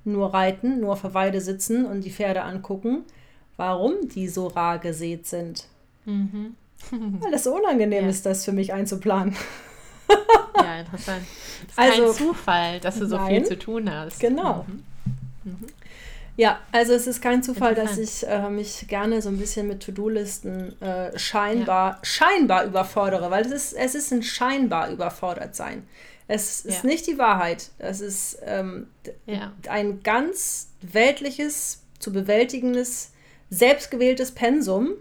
nur 0.05 0.35
reiten, 0.35 0.81
nur 0.81 0.93
auf 0.93 1.15
Weide 1.15 1.41
sitzen 1.41 1.87
und 1.87 2.05
die 2.05 2.11
Pferde 2.11 2.43
angucken, 2.43 3.05
warum 3.57 4.09
die 4.09 4.29
so 4.29 4.49
rar 4.49 4.79
gesät 4.79 5.27
sind. 5.27 5.67
Mhm. 6.05 6.55
Weil 6.91 7.35
es 7.35 7.45
so 7.45 7.55
unangenehm 7.55 8.05
ja. 8.05 8.11
ist, 8.11 8.27
das 8.27 8.45
für 8.45 8.53
mich 8.53 8.73
einzuplanen. 8.73 9.35
ja, 10.57 10.81
interessant. 10.81 11.23
Es 11.67 11.71
ist 11.71 11.79
also, 11.79 12.05
kein 12.05 12.15
Zufall, 12.15 12.81
dass 12.81 12.99
du 12.99 13.07
so 13.07 13.17
nein, 13.17 13.37
viel 13.37 13.45
zu 13.45 13.59
tun 13.59 13.91
hast. 13.91 14.21
Genau. 14.21 14.67
Mhm. 14.67 14.83
Mhm. 15.45 15.67
Ja, 16.41 16.59
also 16.73 16.95
es 16.95 17.07
ist 17.07 17.21
kein 17.21 17.43
Zufall, 17.43 17.75
dass 17.75 17.99
ich 17.99 18.27
äh, 18.27 18.49
mich 18.49 18.89
gerne 18.89 19.21
so 19.21 19.29
ein 19.29 19.37
bisschen 19.37 19.69
mit 19.69 19.83
To-Do-Listen 19.83 20.81
äh, 20.81 21.19
scheinbar, 21.19 21.91
ja. 21.91 21.99
scheinbar 22.01 22.65
überfordere, 22.65 23.31
weil 23.31 23.45
es 23.45 23.53
ist, 23.53 23.73
es 23.75 23.95
ist 23.95 24.11
ein 24.11 24.23
scheinbar 24.23 24.91
überfordert 24.91 25.55
sein. 25.55 25.87
Es 26.29 26.65
ist 26.65 26.83
ja. 26.83 26.89
nicht 26.89 27.07
die 27.07 27.19
Wahrheit. 27.19 27.69
Es 27.77 28.01
ist 28.01 28.39
ähm, 28.47 28.87
ja. 29.27 29.53
ein 29.69 30.03
ganz 30.03 30.71
weltliches, 30.81 31.83
zu 31.99 32.11
bewältigendes, 32.11 33.13
selbstgewähltes 33.51 34.33
Pensum, 34.33 34.95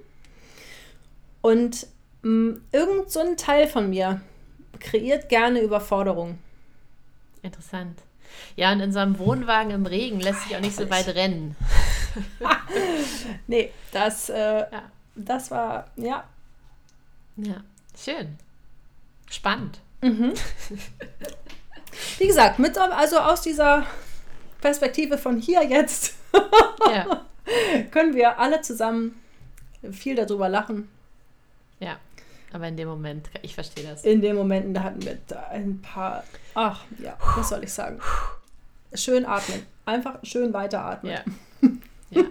und 1.39 1.87
mh, 2.21 2.31
mm, 2.31 2.61
irgend 2.73 3.11
so 3.11 3.21
ein 3.21 3.37
Teil 3.37 3.69
von 3.69 3.89
mir 3.89 4.19
kreiert 4.81 5.29
gerne 5.29 5.61
Überforderung. 5.61 6.37
Interessant. 7.43 8.01
Ja, 8.55 8.71
und 8.71 8.79
in 8.81 8.91
so 8.91 8.99
einem 8.99 9.19
Wohnwagen 9.19 9.71
im 9.71 9.85
Regen 9.85 10.19
lässt 10.19 10.43
sich 10.43 10.55
auch 10.55 10.61
nicht 10.61 10.75
so 10.75 10.89
weit 10.89 11.07
rennen. 11.09 11.55
nee, 13.47 13.71
das, 13.91 14.29
äh, 14.29 14.59
ja. 14.59 14.83
das 15.15 15.51
war, 15.51 15.87
ja. 15.95 16.23
Ja, 17.37 17.63
schön. 17.97 18.37
Spannend. 19.29 19.79
Mhm. 20.01 20.33
Wie 22.17 22.27
gesagt, 22.27 22.59
mit, 22.59 22.77
also 22.77 23.19
aus 23.19 23.41
dieser 23.41 23.85
Perspektive 24.61 25.17
von 25.17 25.39
hier 25.39 25.63
jetzt 25.63 26.15
ja. 26.91 27.25
können 27.91 28.15
wir 28.15 28.39
alle 28.39 28.61
zusammen 28.61 29.21
viel 29.91 30.15
darüber 30.15 30.49
lachen. 30.49 30.89
Ja, 31.79 31.97
aber 32.51 32.67
in 32.67 32.77
dem 32.77 32.87
Moment, 32.87 33.29
ich 33.41 33.53
verstehe 33.53 33.83
das. 33.83 34.03
In 34.03 34.21
den 34.21 34.35
Momenten, 34.35 34.73
da 34.73 34.83
hatten 34.83 35.03
wir 35.03 35.17
da 35.27 35.47
ein 35.49 35.81
paar, 35.81 36.23
ach 36.55 36.83
ja, 36.97 37.17
was 37.35 37.49
soll 37.49 37.63
ich 37.63 37.73
sagen? 37.73 37.99
Schön 38.93 39.25
atmen. 39.25 39.65
Einfach 39.85 40.17
schön 40.23 40.53
weiteratmen. 40.53 41.11
Ja. 41.11 41.23
Ja. 42.11 42.23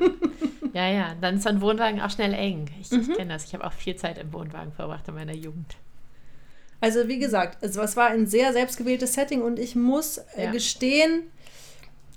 ja, 0.73 0.89
ja, 0.89 1.15
dann 1.21 1.37
ist 1.37 1.45
so 1.45 1.49
ein 1.51 1.61
Wohnwagen 1.61 2.01
auch 2.01 2.11
schnell 2.11 2.35
eng. 2.35 2.69
Ich, 2.81 2.91
mhm. 2.91 3.01
ich 3.01 3.17
kenne 3.17 3.35
das. 3.35 3.45
Ich 3.45 3.55
habe 3.55 3.65
auch 3.65 3.73
viel 3.73 3.95
Zeit 3.95 4.19
im 4.19 4.33
Wohnwagen 4.33 4.73
verbracht 4.73 5.07
in 5.07 5.15
meiner 5.15 5.35
Jugend. 5.35 5.77
Also 6.81 7.09
wie 7.09 7.19
gesagt, 7.19 7.59
es 7.61 7.77
war 7.97 8.09
ein 8.09 8.27
sehr 8.27 8.53
selbstgewähltes 8.53 9.15
Setting 9.15 9.43
und 9.43 9.59
ich 9.59 9.75
muss 9.75 10.19
äh, 10.37 10.45
ja. 10.45 10.51
gestehen, 10.53 11.25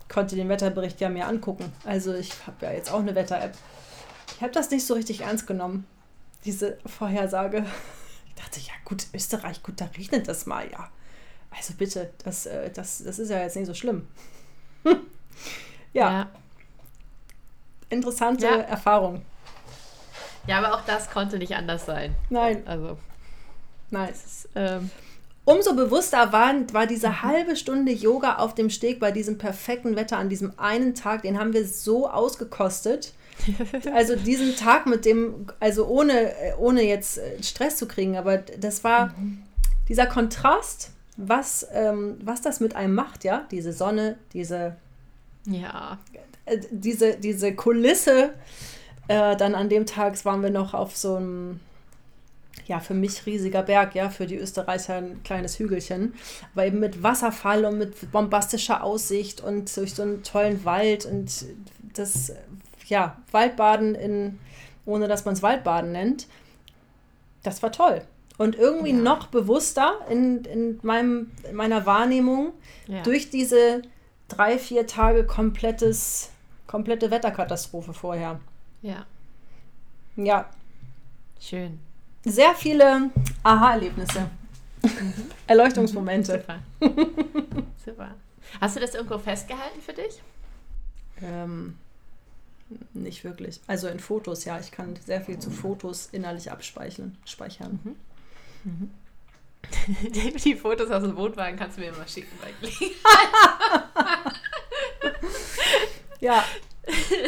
konnte 0.07 0.35
den 0.35 0.49
Wetterbericht 0.49 1.01
ja 1.01 1.09
mir 1.09 1.27
angucken. 1.27 1.71
Also 1.85 2.13
ich 2.13 2.31
habe 2.45 2.65
ja 2.65 2.71
jetzt 2.71 2.91
auch 2.91 2.99
eine 2.99 3.15
Wetter-App. 3.15 3.53
Ich 4.35 4.41
habe 4.41 4.51
das 4.51 4.69
nicht 4.69 4.85
so 4.85 4.93
richtig 4.93 5.21
ernst 5.21 5.47
genommen, 5.47 5.85
diese 6.45 6.77
Vorhersage. 6.85 7.65
Ich 8.33 8.43
dachte, 8.43 8.59
ja 8.61 8.73
gut, 8.85 9.05
Österreich, 9.13 9.61
gut, 9.61 9.81
da 9.81 9.85
regnet 9.97 10.27
das 10.27 10.45
mal, 10.45 10.65
ja. 10.71 10.89
Also 11.51 11.73
bitte, 11.73 12.11
das, 12.23 12.45
äh, 12.45 12.71
das, 12.71 13.03
das 13.03 13.19
ist 13.19 13.29
ja 13.29 13.39
jetzt 13.39 13.57
nicht 13.57 13.67
so 13.67 13.73
schlimm. 13.73 14.07
ja. 15.93 16.11
ja. 16.11 16.31
Interessante 17.89 18.45
ja. 18.45 18.55
Erfahrung. 18.55 19.23
Ja, 20.47 20.59
aber 20.59 20.73
auch 20.73 20.85
das 20.85 21.11
konnte 21.11 21.37
nicht 21.37 21.53
anders 21.53 21.85
sein. 21.85 22.15
Nein. 22.29 22.65
Also. 22.65 22.97
Nice. 23.91 24.25
Ist, 24.25 24.49
ähm, 24.55 24.89
Umso 25.43 25.75
bewusster 25.75 26.31
war, 26.31 26.53
war 26.71 26.85
diese 26.85 27.09
mhm. 27.09 27.21
halbe 27.23 27.55
Stunde 27.55 27.91
Yoga 27.91 28.35
auf 28.37 28.53
dem 28.53 28.69
Steg 28.69 28.99
bei 28.99 29.11
diesem 29.11 29.37
perfekten 29.37 29.95
Wetter 29.95 30.17
an 30.17 30.29
diesem 30.29 30.57
einen 30.57 30.93
Tag. 30.93 31.23
Den 31.23 31.39
haben 31.39 31.53
wir 31.53 31.67
so 31.67 32.09
ausgekostet. 32.09 33.13
Also 33.93 34.15
diesen 34.15 34.55
Tag 34.55 34.85
mit 34.85 35.05
dem, 35.05 35.47
also 35.59 35.87
ohne, 35.87 36.31
ohne 36.57 36.83
jetzt 36.83 37.17
äh, 37.17 37.41
Stress 37.43 37.77
zu 37.77 37.87
kriegen, 37.87 38.17
aber 38.17 38.37
das 38.37 38.83
war 38.83 39.07
mhm. 39.17 39.43
dieser 39.87 40.05
Kontrast, 40.05 40.91
was, 41.17 41.67
ähm, 41.73 42.17
was 42.23 42.41
das 42.41 42.59
mit 42.59 42.75
einem 42.75 42.95
macht, 42.95 43.23
ja, 43.23 43.45
diese 43.51 43.73
Sonne, 43.73 44.17
diese, 44.33 44.75
ja. 45.45 45.99
Äh, 46.45 46.59
diese, 46.71 47.17
diese 47.17 47.53
Kulisse. 47.55 48.31
Äh, 49.07 49.35
dann 49.35 49.55
an 49.55 49.69
dem 49.69 49.85
Tag 49.85 50.23
waren 50.25 50.41
wir 50.41 50.51
noch 50.51 50.73
auf 50.73 50.95
so 50.95 51.15
einem 51.15 51.59
ja, 52.67 52.79
für 52.79 52.93
mich 52.93 53.25
riesiger 53.25 53.63
Berg, 53.63 53.95
ja, 53.95 54.09
für 54.09 54.25
die 54.25 54.37
Österreicher 54.37 54.95
ein 54.95 55.23
kleines 55.23 55.59
Hügelchen, 55.59 56.13
aber 56.53 56.65
eben 56.65 56.79
mit 56.79 57.03
Wasserfall 57.03 57.65
und 57.65 57.77
mit 57.77 58.11
bombastischer 58.11 58.83
Aussicht 58.83 59.41
und 59.41 59.75
durch 59.75 59.93
so 59.93 60.03
einen 60.03 60.23
tollen 60.23 60.63
Wald 60.63 61.05
und 61.05 61.45
das, 61.93 62.31
ja, 62.91 63.17
Waldbaden 63.31 63.95
in, 63.95 64.39
ohne 64.85 65.07
dass 65.07 65.25
man 65.25 65.33
es 65.33 65.41
Waldbaden 65.41 65.91
nennt, 65.91 66.27
das 67.43 67.63
war 67.63 67.71
toll. 67.71 68.03
Und 68.37 68.55
irgendwie 68.55 68.91
ja. 68.91 68.97
noch 68.97 69.27
bewusster 69.27 69.99
in, 70.09 70.45
in, 70.45 70.79
meinem, 70.83 71.31
in 71.49 71.55
meiner 71.55 71.85
Wahrnehmung 71.85 72.53
ja. 72.87 73.01
durch 73.01 73.29
diese 73.29 73.81
drei, 74.27 74.57
vier 74.59 74.87
Tage 74.87 75.25
komplettes, 75.25 76.29
komplette 76.67 77.11
Wetterkatastrophe 77.11 77.93
vorher. 77.93 78.39
Ja. 78.81 79.05
Ja. 80.15 80.49
Schön 81.39 81.79
sehr 82.23 82.53
viele 82.55 83.09
Aha-Erlebnisse. 83.43 84.29
Mhm. 84.83 85.13
Erleuchtungsmomente. 85.47 86.39
Super. 86.39 86.59
Super. 87.85 88.15
Hast 88.59 88.75
du 88.75 88.79
das 88.79 88.95
irgendwo 88.95 89.17
festgehalten 89.17 89.81
für 89.81 89.93
dich? 89.93 90.21
Ähm, 91.21 91.77
nicht 92.93 93.23
wirklich. 93.23 93.61
Also 93.67 93.87
in 93.87 93.99
Fotos, 93.99 94.45
ja. 94.45 94.59
Ich 94.59 94.71
kann 94.71 94.95
sehr 95.05 95.21
viel 95.21 95.39
zu 95.39 95.49
Fotos 95.49 96.09
innerlich 96.11 96.51
abspeichern. 96.51 97.17
Speichern. 97.25 97.79
Mhm. 97.83 97.95
Mhm. 98.63 98.91
Die 100.43 100.55
Fotos 100.55 100.89
aus 100.89 101.03
dem 101.03 101.15
Wohnwagen 101.15 101.57
kannst 101.57 101.77
du 101.77 101.81
mir 101.81 101.89
immer 101.89 102.07
schicken 102.07 102.35
bei 102.41 102.51
Ja. 106.19 106.43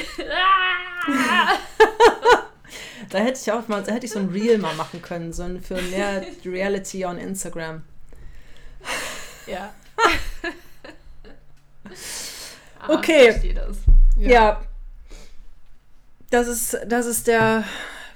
Da 3.09 3.19
hätte 3.19 3.39
ich 3.39 3.51
auch 3.51 3.67
mal, 3.67 3.83
da 3.83 3.91
hätte 3.91 4.07
ich 4.07 4.11
so 4.11 4.17
ein 4.17 4.29
Reel 4.29 4.57
mal 4.57 4.73
machen 4.73 4.99
können, 5.01 5.33
so 5.33 5.43
ein, 5.43 5.61
für 5.61 5.79
mehr 5.79 6.25
Reality 6.43 7.05
on 7.05 7.19
Instagram. 7.19 7.83
Ja. 9.45 9.71
okay. 12.87 13.53
Das. 13.53 13.77
Ja. 14.17 14.29
ja. 14.29 14.61
Das 16.33 16.47
ist, 16.47 16.75
das 16.87 17.05
ist 17.05 17.27
der 17.27 17.63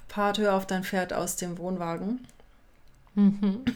Part, 0.08 0.40
hör 0.40 0.56
auf 0.56 0.66
dein 0.66 0.84
Pferd 0.84 1.14
aus 1.14 1.36
dem 1.36 1.60
Wohnwagen. 1.60 2.26
Mhm. 3.14 3.64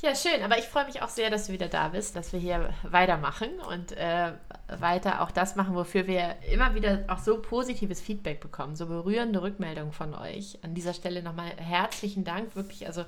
Ja, 0.00 0.14
schön. 0.14 0.42
Aber 0.42 0.58
ich 0.58 0.66
freue 0.66 0.84
mich 0.84 1.00
auch 1.00 1.08
sehr, 1.08 1.30
dass 1.30 1.46
du 1.46 1.54
wieder 1.54 1.68
da 1.68 1.88
bist, 1.88 2.14
dass 2.14 2.34
wir 2.34 2.38
hier 2.38 2.74
weitermachen 2.82 3.48
und 3.70 3.92
äh, 3.92 4.32
weiter 4.68 5.22
auch 5.22 5.30
das 5.30 5.56
machen, 5.56 5.74
wofür 5.74 6.06
wir 6.06 6.36
immer 6.52 6.74
wieder 6.74 7.04
auch 7.08 7.20
so 7.20 7.40
positives 7.40 8.02
Feedback 8.02 8.38
bekommen, 8.38 8.76
so 8.76 8.84
berührende 8.84 9.40
Rückmeldungen 9.40 9.94
von 9.94 10.14
euch. 10.14 10.58
An 10.60 10.74
dieser 10.74 10.92
Stelle 10.92 11.22
nochmal 11.22 11.52
herzlichen 11.56 12.22
Dank, 12.22 12.54
wirklich, 12.54 12.86
also 12.86 13.06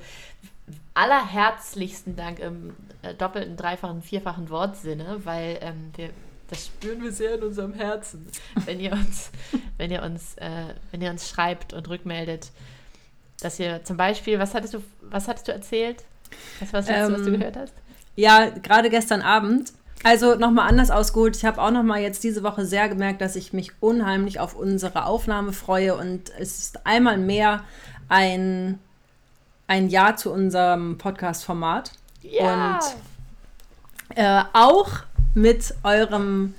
allerherzlichsten 0.94 2.16
Dank 2.16 2.38
im 2.38 2.74
äh, 3.02 3.12
doppelten, 3.12 3.58
dreifachen, 3.58 4.00
vierfachen 4.00 4.48
Wortsinne, 4.48 5.22
weil 5.26 5.58
ähm, 5.60 5.92
wir 5.96 6.08
das 6.48 6.66
spüren 6.66 7.02
wir 7.02 7.12
sehr 7.12 7.34
in 7.34 7.42
unserem 7.42 7.74
Herzen, 7.74 8.26
wenn 8.64 8.80
ihr 8.80 8.92
uns, 8.92 9.30
wenn 9.78 9.90
ihr 9.90 10.02
uns, 10.02 10.36
äh, 10.36 10.74
wenn 10.90 11.02
ihr 11.02 11.10
uns 11.10 11.28
schreibt 11.28 11.72
und 11.72 11.88
rückmeldet, 11.88 12.50
dass 13.40 13.58
ihr 13.58 13.84
zum 13.84 13.96
Beispiel, 13.96 14.38
was 14.38 14.54
hattest 14.54 14.74
du, 14.74 14.82
was 15.02 15.28
hattest 15.28 15.48
du 15.48 15.52
erzählt? 15.52 16.04
Das 16.60 16.72
war 16.72 16.80
das 16.80 16.88
Letzte, 16.88 17.04
ähm, 17.04 17.12
was 17.12 17.22
du 17.22 17.28
ähm, 17.32 17.38
gehört 17.38 17.56
hast? 17.56 17.72
Ja, 18.14 18.48
gerade 18.50 18.90
gestern 18.90 19.22
Abend. 19.22 19.72
Also 20.02 20.36
nochmal 20.36 20.68
anders 20.68 20.90
ausgeholt. 20.90 21.36
Ich 21.36 21.44
habe 21.44 21.60
auch 21.60 21.70
nochmal 21.70 22.00
jetzt 22.00 22.22
diese 22.22 22.42
Woche 22.42 22.64
sehr 22.64 22.88
gemerkt, 22.88 23.20
dass 23.20 23.34
ich 23.34 23.52
mich 23.52 23.72
unheimlich 23.80 24.38
auf 24.38 24.54
unsere 24.54 25.06
Aufnahme 25.06 25.52
freue 25.52 25.96
und 25.96 26.30
es 26.38 26.58
ist 26.58 26.86
einmal 26.86 27.18
mehr 27.18 27.64
ein, 28.08 28.78
ein 29.66 29.88
Ja 29.88 30.14
zu 30.14 30.32
unserem 30.32 30.98
Podcast-Format. 30.98 31.92
Ja. 32.22 32.78
Und 32.78 34.16
äh, 34.16 34.42
auch 34.52 34.90
mit 35.36 35.74
eurem 35.82 36.54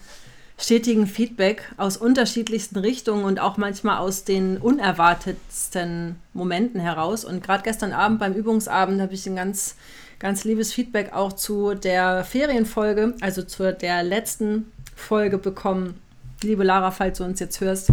stetigen 0.60 1.08
Feedback 1.08 1.64
aus 1.78 1.98
unterschiedlichsten 1.98 2.78
Richtungen 2.78 3.26
und 3.26 3.40
auch 3.40 3.58
manchmal 3.58 3.98
aus 3.98 4.24
den 4.24 4.58
unerwartetsten 4.58 6.16
Momenten 6.34 6.80
heraus. 6.80 7.26
Und 7.26 7.44
gerade 7.44 7.64
gestern 7.64 7.92
Abend 7.92 8.20
beim 8.20 8.34
Übungsabend 8.34 9.02
habe 9.02 9.16
ich 9.16 9.26
ein 9.26 9.36
ganz, 9.36 9.76
ganz 10.20 10.44
liebes 10.44 10.74
Feedback 10.74 11.12
auch 11.14 11.34
zu 11.34 11.74
der 11.74 12.24
Ferienfolge, 12.24 13.16
also 13.20 13.42
zu 13.42 13.74
der 13.74 14.04
letzten 14.04 14.72
Folge 14.96 15.40
bekommen. 15.40 16.00
Liebe 16.44 16.64
Lara, 16.64 16.92
falls 16.92 17.18
du 17.18 17.24
uns 17.24 17.40
jetzt 17.40 17.60
hörst, 17.62 17.90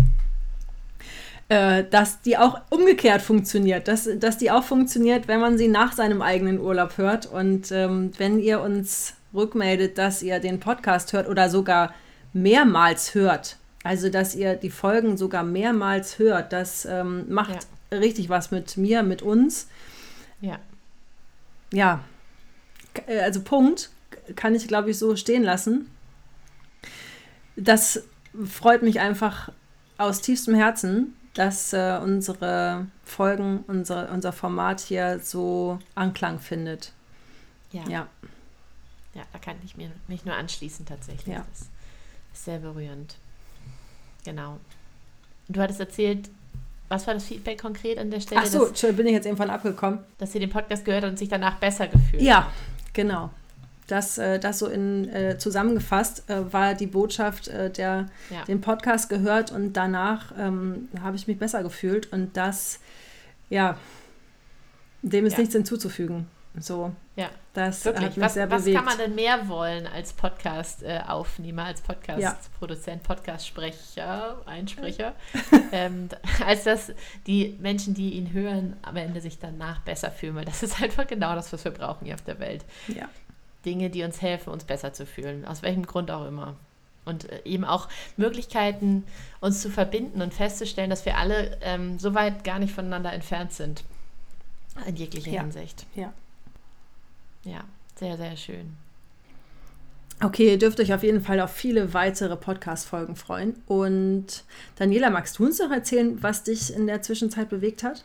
äh, 1.48 1.84
dass 1.90 2.20
die 2.20 2.36
auch 2.36 2.60
umgekehrt 2.68 3.22
funktioniert, 3.22 3.88
dass, 3.88 4.06
dass 4.18 4.36
die 4.36 4.50
auch 4.50 4.64
funktioniert, 4.64 5.28
wenn 5.28 5.40
man 5.40 5.56
sie 5.56 5.68
nach 5.68 5.92
seinem 5.92 6.20
eigenen 6.20 6.60
Urlaub 6.60 6.98
hört. 6.98 7.24
Und 7.24 7.72
ähm, 7.72 8.12
wenn 8.18 8.38
ihr 8.38 8.60
uns 8.60 9.14
rückmeldet, 9.34 9.98
dass 9.98 10.22
ihr 10.22 10.40
den 10.40 10.60
Podcast 10.60 11.12
hört 11.12 11.28
oder 11.28 11.50
sogar 11.50 11.94
mehrmals 12.32 13.14
hört, 13.14 13.56
also 13.82 14.08
dass 14.08 14.34
ihr 14.34 14.56
die 14.56 14.70
Folgen 14.70 15.16
sogar 15.16 15.42
mehrmals 15.42 16.18
hört, 16.18 16.52
das 16.52 16.84
ähm, 16.84 17.26
macht 17.28 17.66
ja. 17.90 17.98
richtig 17.98 18.28
was 18.28 18.50
mit 18.50 18.76
mir, 18.76 19.02
mit 19.02 19.22
uns. 19.22 19.68
Ja. 20.40 20.58
Ja. 21.72 22.04
Äh, 23.06 23.20
also 23.20 23.42
Punkt, 23.42 23.90
kann 24.36 24.54
ich 24.54 24.68
glaube 24.68 24.90
ich 24.90 24.98
so 24.98 25.16
stehen 25.16 25.42
lassen. 25.42 25.90
Das 27.56 28.02
freut 28.44 28.82
mich 28.82 29.00
einfach 29.00 29.52
aus 29.96 30.20
tiefstem 30.20 30.54
Herzen, 30.54 31.14
dass 31.34 31.72
äh, 31.72 31.98
unsere 32.02 32.86
Folgen, 33.04 33.64
unsere, 33.66 34.08
unser 34.08 34.32
Format 34.32 34.80
hier 34.80 35.20
so 35.20 35.78
Anklang 35.94 36.40
findet. 36.40 36.92
Ja. 37.70 37.82
Ja, 37.88 38.08
ja 39.14 39.23
da 39.33 39.38
kann 39.38 39.56
ich 39.64 39.76
mir, 39.76 39.90
mich 40.09 40.25
nur 40.25 40.35
anschließen 40.35 40.87
tatsächlich. 40.87 41.35
Ja. 41.35 41.44
Sehr 42.33 42.59
berührend. 42.59 43.16
Genau. 44.25 44.59
Du 45.49 45.61
hattest 45.61 45.80
erzählt, 45.80 46.30
was 46.88 47.06
war 47.06 47.14
das 47.14 47.25
Feedback 47.25 47.61
konkret 47.61 47.99
an 47.99 48.11
der 48.11 48.21
Stelle? 48.21 48.42
Ach 48.44 48.47
so, 48.47 48.66
dass, 48.66 48.97
bin 48.97 49.06
ich 49.06 49.12
jetzt 49.12 49.26
irgendwann 49.26 49.50
abgekommen. 49.50 50.00
Dass 50.18 50.33
sie 50.33 50.38
den 50.38 50.50
Podcast 50.50 50.85
gehört 50.85 51.04
und 51.04 51.18
sich 51.18 51.28
danach 51.28 51.56
besser 51.56 51.88
gefühlt 51.88 52.23
Ja, 52.23 52.50
genau. 52.92 53.30
Das, 53.87 54.16
äh, 54.16 54.38
das 54.38 54.59
so 54.59 54.66
in, 54.66 55.09
äh, 55.11 55.37
zusammengefasst 55.38 56.28
äh, 56.30 56.52
war 56.52 56.75
die 56.75 56.87
Botschaft, 56.87 57.49
äh, 57.49 57.71
der 57.71 58.06
ja. 58.30 58.44
den 58.47 58.61
Podcast 58.61 59.09
gehört 59.09 59.52
und 59.52 59.75
danach 59.75 60.33
ähm, 60.38 60.88
habe 61.00 61.16
ich 61.16 61.26
mich 61.26 61.38
besser 61.38 61.62
gefühlt 61.62 62.11
und 62.12 62.37
das, 62.37 62.80
ja, 63.50 63.76
dem 65.02 65.26
ist 65.26 65.35
ja. 65.35 65.40
nichts 65.40 65.54
hinzuzufügen. 65.54 66.26
So, 66.56 66.92
ja, 67.16 67.30
das 67.52 67.84
wirklich. 67.84 68.04
Hat 68.06 68.16
mich 68.16 68.25
was, 68.25 68.34
sehr 68.34 68.49
was 68.49 68.62
bewegt. 68.62 68.76
kann 68.76 68.84
man 68.84 68.99
denn 68.99 69.14
mehr 69.16 69.49
wollen 69.49 69.88
als 69.88 70.12
Podcast-Aufnehmer, 70.12 71.64
als 71.64 71.80
Podcast-Produzent, 71.80 73.02
ja. 73.02 73.14
Podcast-Sprecher, 73.14 74.37
Einsprecher, 74.46 75.14
ähm, 75.73 76.08
als 76.46 76.62
dass 76.62 76.92
die 77.26 77.56
Menschen, 77.61 77.94
die 77.94 78.11
ihn 78.11 78.32
hören, 78.32 78.76
am 78.82 78.96
Ende 78.96 79.20
sich 79.20 79.40
danach 79.40 79.80
besser 79.80 80.12
fühlen, 80.12 80.37
weil 80.37 80.44
das 80.44 80.62
ist 80.62 80.80
einfach 80.80 81.08
genau 81.08 81.34
das, 81.34 81.52
was 81.52 81.64
wir 81.64 81.73
brauchen 81.73 82.04
hier 82.04 82.14
auf 82.14 82.23
der 82.23 82.38
Welt. 82.38 82.64
Ja. 82.87 83.08
Dinge, 83.64 83.90
die 83.90 84.04
uns 84.04 84.23
helfen, 84.23 84.52
uns 84.52 84.64
besser 84.64 84.92
zu 84.92 85.06
fühlen, 85.06 85.44
aus 85.44 85.62
welchem 85.62 85.87
Grund 85.87 86.11
auch 86.11 86.26
immer. 86.26 86.54
Und 87.04 87.30
äh, 87.30 87.42
eben 87.44 87.64
auch 87.64 87.88
Möglichkeiten, 88.16 89.04
uns 89.40 89.61
zu 89.61 89.70
verbinden 89.70 90.23
und 90.23 90.32
festzustellen, 90.32 90.90
dass 90.90 91.04
wir 91.04 91.18
alle 91.18 91.58
ähm, 91.62 91.99
so 91.99 92.14
weit 92.14 92.44
gar 92.44 92.61
nicht 92.61 92.73
voneinander 92.73 93.12
entfernt 93.12 93.52
sind. 93.52 93.82
In 94.87 94.96
jeglicher 94.96 95.30
ja. 95.30 95.40
Hinsicht. 95.42 95.87
Ja. 95.96 96.12
Ja, 97.44 97.64
sehr, 97.96 98.16
sehr 98.16 98.36
schön. 98.36 98.76
Okay, 100.22 100.52
ihr 100.52 100.58
dürft 100.58 100.80
euch 100.80 100.94
auf 100.94 101.02
jeden 101.02 101.20
Fall 101.20 101.40
auf 101.40 101.52
viele 101.52 101.92
weitere 101.92 102.36
Podcast-Folgen 102.36 103.16
freuen. 103.16 103.62
Und 103.66 104.44
Daniela, 104.76 105.10
magst 105.10 105.38
du 105.38 105.44
uns 105.44 105.58
noch 105.58 105.70
erzählen, 105.70 106.22
was 106.22 106.44
dich 106.44 106.72
in 106.72 106.86
der 106.86 107.02
Zwischenzeit 107.02 107.48
bewegt 107.50 107.82
hat? 107.82 108.04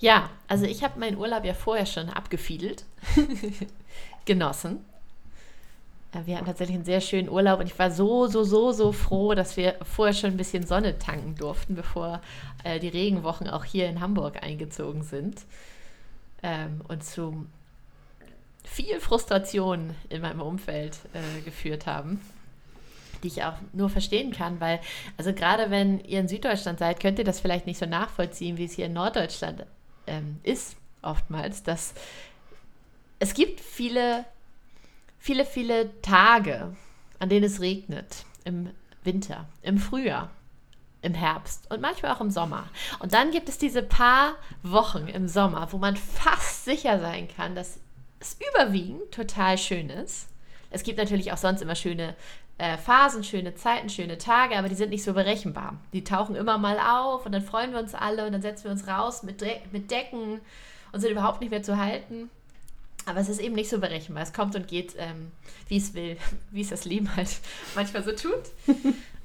Ja, 0.00 0.30
also 0.48 0.64
ich 0.64 0.82
habe 0.82 0.98
meinen 0.98 1.16
Urlaub 1.16 1.44
ja 1.44 1.54
vorher 1.54 1.86
schon 1.86 2.08
abgefiedelt, 2.08 2.84
genossen. 4.24 4.84
Äh, 6.12 6.26
wir 6.26 6.36
hatten 6.36 6.46
tatsächlich 6.46 6.76
einen 6.76 6.84
sehr 6.84 7.00
schönen 7.00 7.28
Urlaub 7.28 7.60
und 7.60 7.66
ich 7.66 7.78
war 7.78 7.90
so, 7.90 8.26
so, 8.26 8.42
so, 8.42 8.72
so 8.72 8.92
froh, 8.92 9.34
dass 9.34 9.56
wir 9.56 9.76
vorher 9.82 10.14
schon 10.14 10.30
ein 10.30 10.36
bisschen 10.36 10.66
Sonne 10.66 10.98
tanken 10.98 11.36
durften, 11.36 11.74
bevor 11.74 12.20
äh, 12.64 12.80
die 12.80 12.88
Regenwochen 12.88 13.48
auch 13.48 13.64
hier 13.64 13.88
in 13.88 14.00
Hamburg 14.00 14.42
eingezogen 14.42 15.02
sind. 15.02 15.42
Ähm, 16.42 16.80
und 16.88 17.04
zu 17.04 17.46
viel 18.64 18.98
Frustration 18.98 19.94
in 20.08 20.22
meinem 20.22 20.40
Umfeld 20.40 20.98
äh, 21.12 21.42
geführt 21.42 21.86
haben, 21.86 22.20
die 23.22 23.28
ich 23.28 23.44
auch 23.44 23.54
nur 23.72 23.90
verstehen 23.90 24.32
kann, 24.32 24.60
weil, 24.60 24.80
also 25.16 25.32
gerade 25.32 25.70
wenn 25.70 26.00
ihr 26.00 26.20
in 26.20 26.28
Süddeutschland 26.28 26.78
seid, 26.78 27.00
könnt 27.00 27.18
ihr 27.18 27.24
das 27.24 27.40
vielleicht 27.40 27.66
nicht 27.66 27.78
so 27.78 27.86
nachvollziehen, 27.86 28.56
wie 28.56 28.64
es 28.64 28.72
hier 28.72 28.86
in 28.86 28.94
Norddeutschland 28.94 29.64
ähm, 30.06 30.40
ist, 30.42 30.76
oftmals, 31.02 31.62
dass 31.62 31.94
es 33.18 33.34
gibt 33.34 33.60
viele, 33.60 34.24
viele, 35.18 35.44
viele 35.44 36.00
Tage, 36.02 36.74
an 37.18 37.28
denen 37.28 37.44
es 37.44 37.60
regnet 37.60 38.24
im 38.44 38.70
Winter, 39.04 39.46
im 39.62 39.78
Frühjahr, 39.78 40.30
im 41.00 41.14
Herbst 41.14 41.70
und 41.70 41.80
manchmal 41.80 42.12
auch 42.12 42.20
im 42.20 42.30
Sommer. 42.30 42.68
Und 42.98 43.12
dann 43.12 43.30
gibt 43.30 43.48
es 43.48 43.58
diese 43.58 43.82
paar 43.82 44.34
Wochen 44.62 45.06
im 45.06 45.28
Sommer, 45.28 45.68
wo 45.70 45.78
man 45.78 45.96
fast 45.96 46.64
sicher 46.64 46.98
sein 46.98 47.28
kann, 47.28 47.54
dass 47.54 47.78
es 48.24 48.36
überwiegend 48.52 49.12
total 49.12 49.58
schön 49.58 49.90
ist. 49.90 50.28
Es 50.70 50.82
gibt 50.82 50.98
natürlich 50.98 51.32
auch 51.32 51.36
sonst 51.36 51.62
immer 51.62 51.74
schöne 51.74 52.14
äh, 52.58 52.76
Phasen, 52.76 53.24
schöne 53.24 53.54
Zeiten, 53.54 53.88
schöne 53.88 54.18
Tage, 54.18 54.56
aber 54.56 54.68
die 54.68 54.74
sind 54.74 54.90
nicht 54.90 55.02
so 55.02 55.12
berechenbar. 55.12 55.76
Die 55.92 56.04
tauchen 56.04 56.36
immer 56.36 56.58
mal 56.58 56.78
auf 56.78 57.26
und 57.26 57.32
dann 57.32 57.42
freuen 57.42 57.72
wir 57.72 57.80
uns 57.80 57.94
alle 57.94 58.26
und 58.26 58.32
dann 58.32 58.42
setzen 58.42 58.64
wir 58.64 58.70
uns 58.70 58.86
raus 58.86 59.22
mit, 59.22 59.40
De 59.40 59.56
mit 59.72 59.90
Decken 59.90 60.40
und 60.92 61.00
sind 61.00 61.10
überhaupt 61.10 61.40
nicht 61.40 61.50
mehr 61.50 61.62
zu 61.62 61.78
halten. 61.78 62.30
Aber 63.06 63.20
es 63.20 63.28
ist 63.28 63.40
eben 63.40 63.54
nicht 63.54 63.68
so 63.68 63.80
berechenbar. 63.80 64.22
Es 64.22 64.32
kommt 64.32 64.54
und 64.56 64.66
geht, 64.66 64.94
ähm, 64.98 65.30
wie 65.68 65.76
es 65.76 65.94
will, 65.94 66.16
wie 66.50 66.62
es 66.62 66.70
das 66.70 66.84
Leben 66.84 67.14
halt 67.16 67.28
manchmal 67.74 68.04
so 68.04 68.12
tut. 68.12 68.42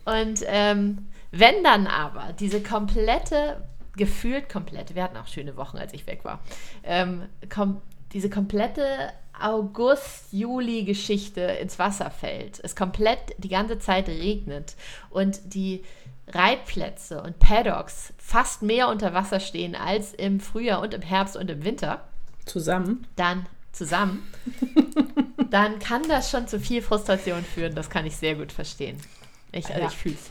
Und 0.05 0.43
ähm, 0.47 1.07
wenn 1.31 1.63
dann 1.63 1.87
aber 1.87 2.33
diese 2.33 2.61
komplette, 2.61 3.63
gefühlt 3.95 4.49
komplette, 4.49 4.95
wir 4.95 5.03
hatten 5.03 5.17
auch 5.17 5.27
schöne 5.27 5.55
Wochen, 5.55 5.77
als 5.77 5.93
ich 5.93 6.07
weg 6.07 6.25
war, 6.25 6.39
ähm, 6.83 7.23
kom 7.49 7.81
diese 8.13 8.29
komplette 8.29 9.11
August-Juli-Geschichte 9.39 11.41
ins 11.41 11.79
Wasser 11.79 12.11
fällt, 12.11 12.59
es 12.63 12.75
komplett 12.75 13.19
die 13.37 13.49
ganze 13.49 13.79
Zeit 13.79 14.09
regnet 14.09 14.75
und 15.09 15.53
die 15.53 15.83
Reitplätze 16.27 17.21
und 17.21 17.39
Paddocks 17.39 18.13
fast 18.17 18.61
mehr 18.61 18.89
unter 18.89 19.13
Wasser 19.13 19.39
stehen 19.39 19.75
als 19.75 20.13
im 20.13 20.39
Frühjahr 20.39 20.81
und 20.81 20.93
im 20.93 21.01
Herbst 21.01 21.35
und 21.35 21.49
im 21.49 21.63
Winter. 21.63 22.07
Zusammen. 22.45 23.07
Dann 23.15 23.47
zusammen. 23.71 24.31
dann 25.49 25.79
kann 25.79 26.03
das 26.07 26.29
schon 26.29 26.47
zu 26.47 26.59
viel 26.59 26.81
Frustration 26.81 27.43
führen. 27.43 27.75
Das 27.75 27.89
kann 27.89 28.05
ich 28.05 28.15
sehr 28.15 28.35
gut 28.35 28.51
verstehen. 28.51 28.97
Ich, 29.51 29.67
also 29.67 29.81
ja. 29.81 29.87
ich 29.87 29.97
fühle 29.97 30.15
es. 30.15 30.29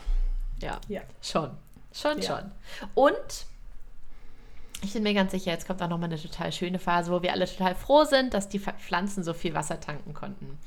Ja, 0.61 0.79
ja, 0.87 1.01
schon. 1.21 1.51
Schon, 1.91 2.21
ja. 2.21 2.23
schon. 2.23 2.51
Und 2.93 3.45
ich 4.81 4.93
bin 4.93 5.03
mir 5.03 5.13
ganz 5.13 5.31
sicher, 5.31 5.51
jetzt 5.51 5.67
kommt 5.67 5.81
auch 5.81 5.89
nochmal 5.89 6.09
eine 6.09 6.21
total 6.21 6.51
schöne 6.51 6.79
Phase, 6.79 7.11
wo 7.11 7.21
wir 7.21 7.33
alle 7.33 7.45
total 7.45 7.75
froh 7.75 8.05
sind, 8.05 8.33
dass 8.33 8.49
die 8.49 8.59
Pflanzen 8.59 9.23
so 9.23 9.33
viel 9.33 9.53
Wasser 9.53 9.79
tanken 9.79 10.13
konnten. 10.13 10.57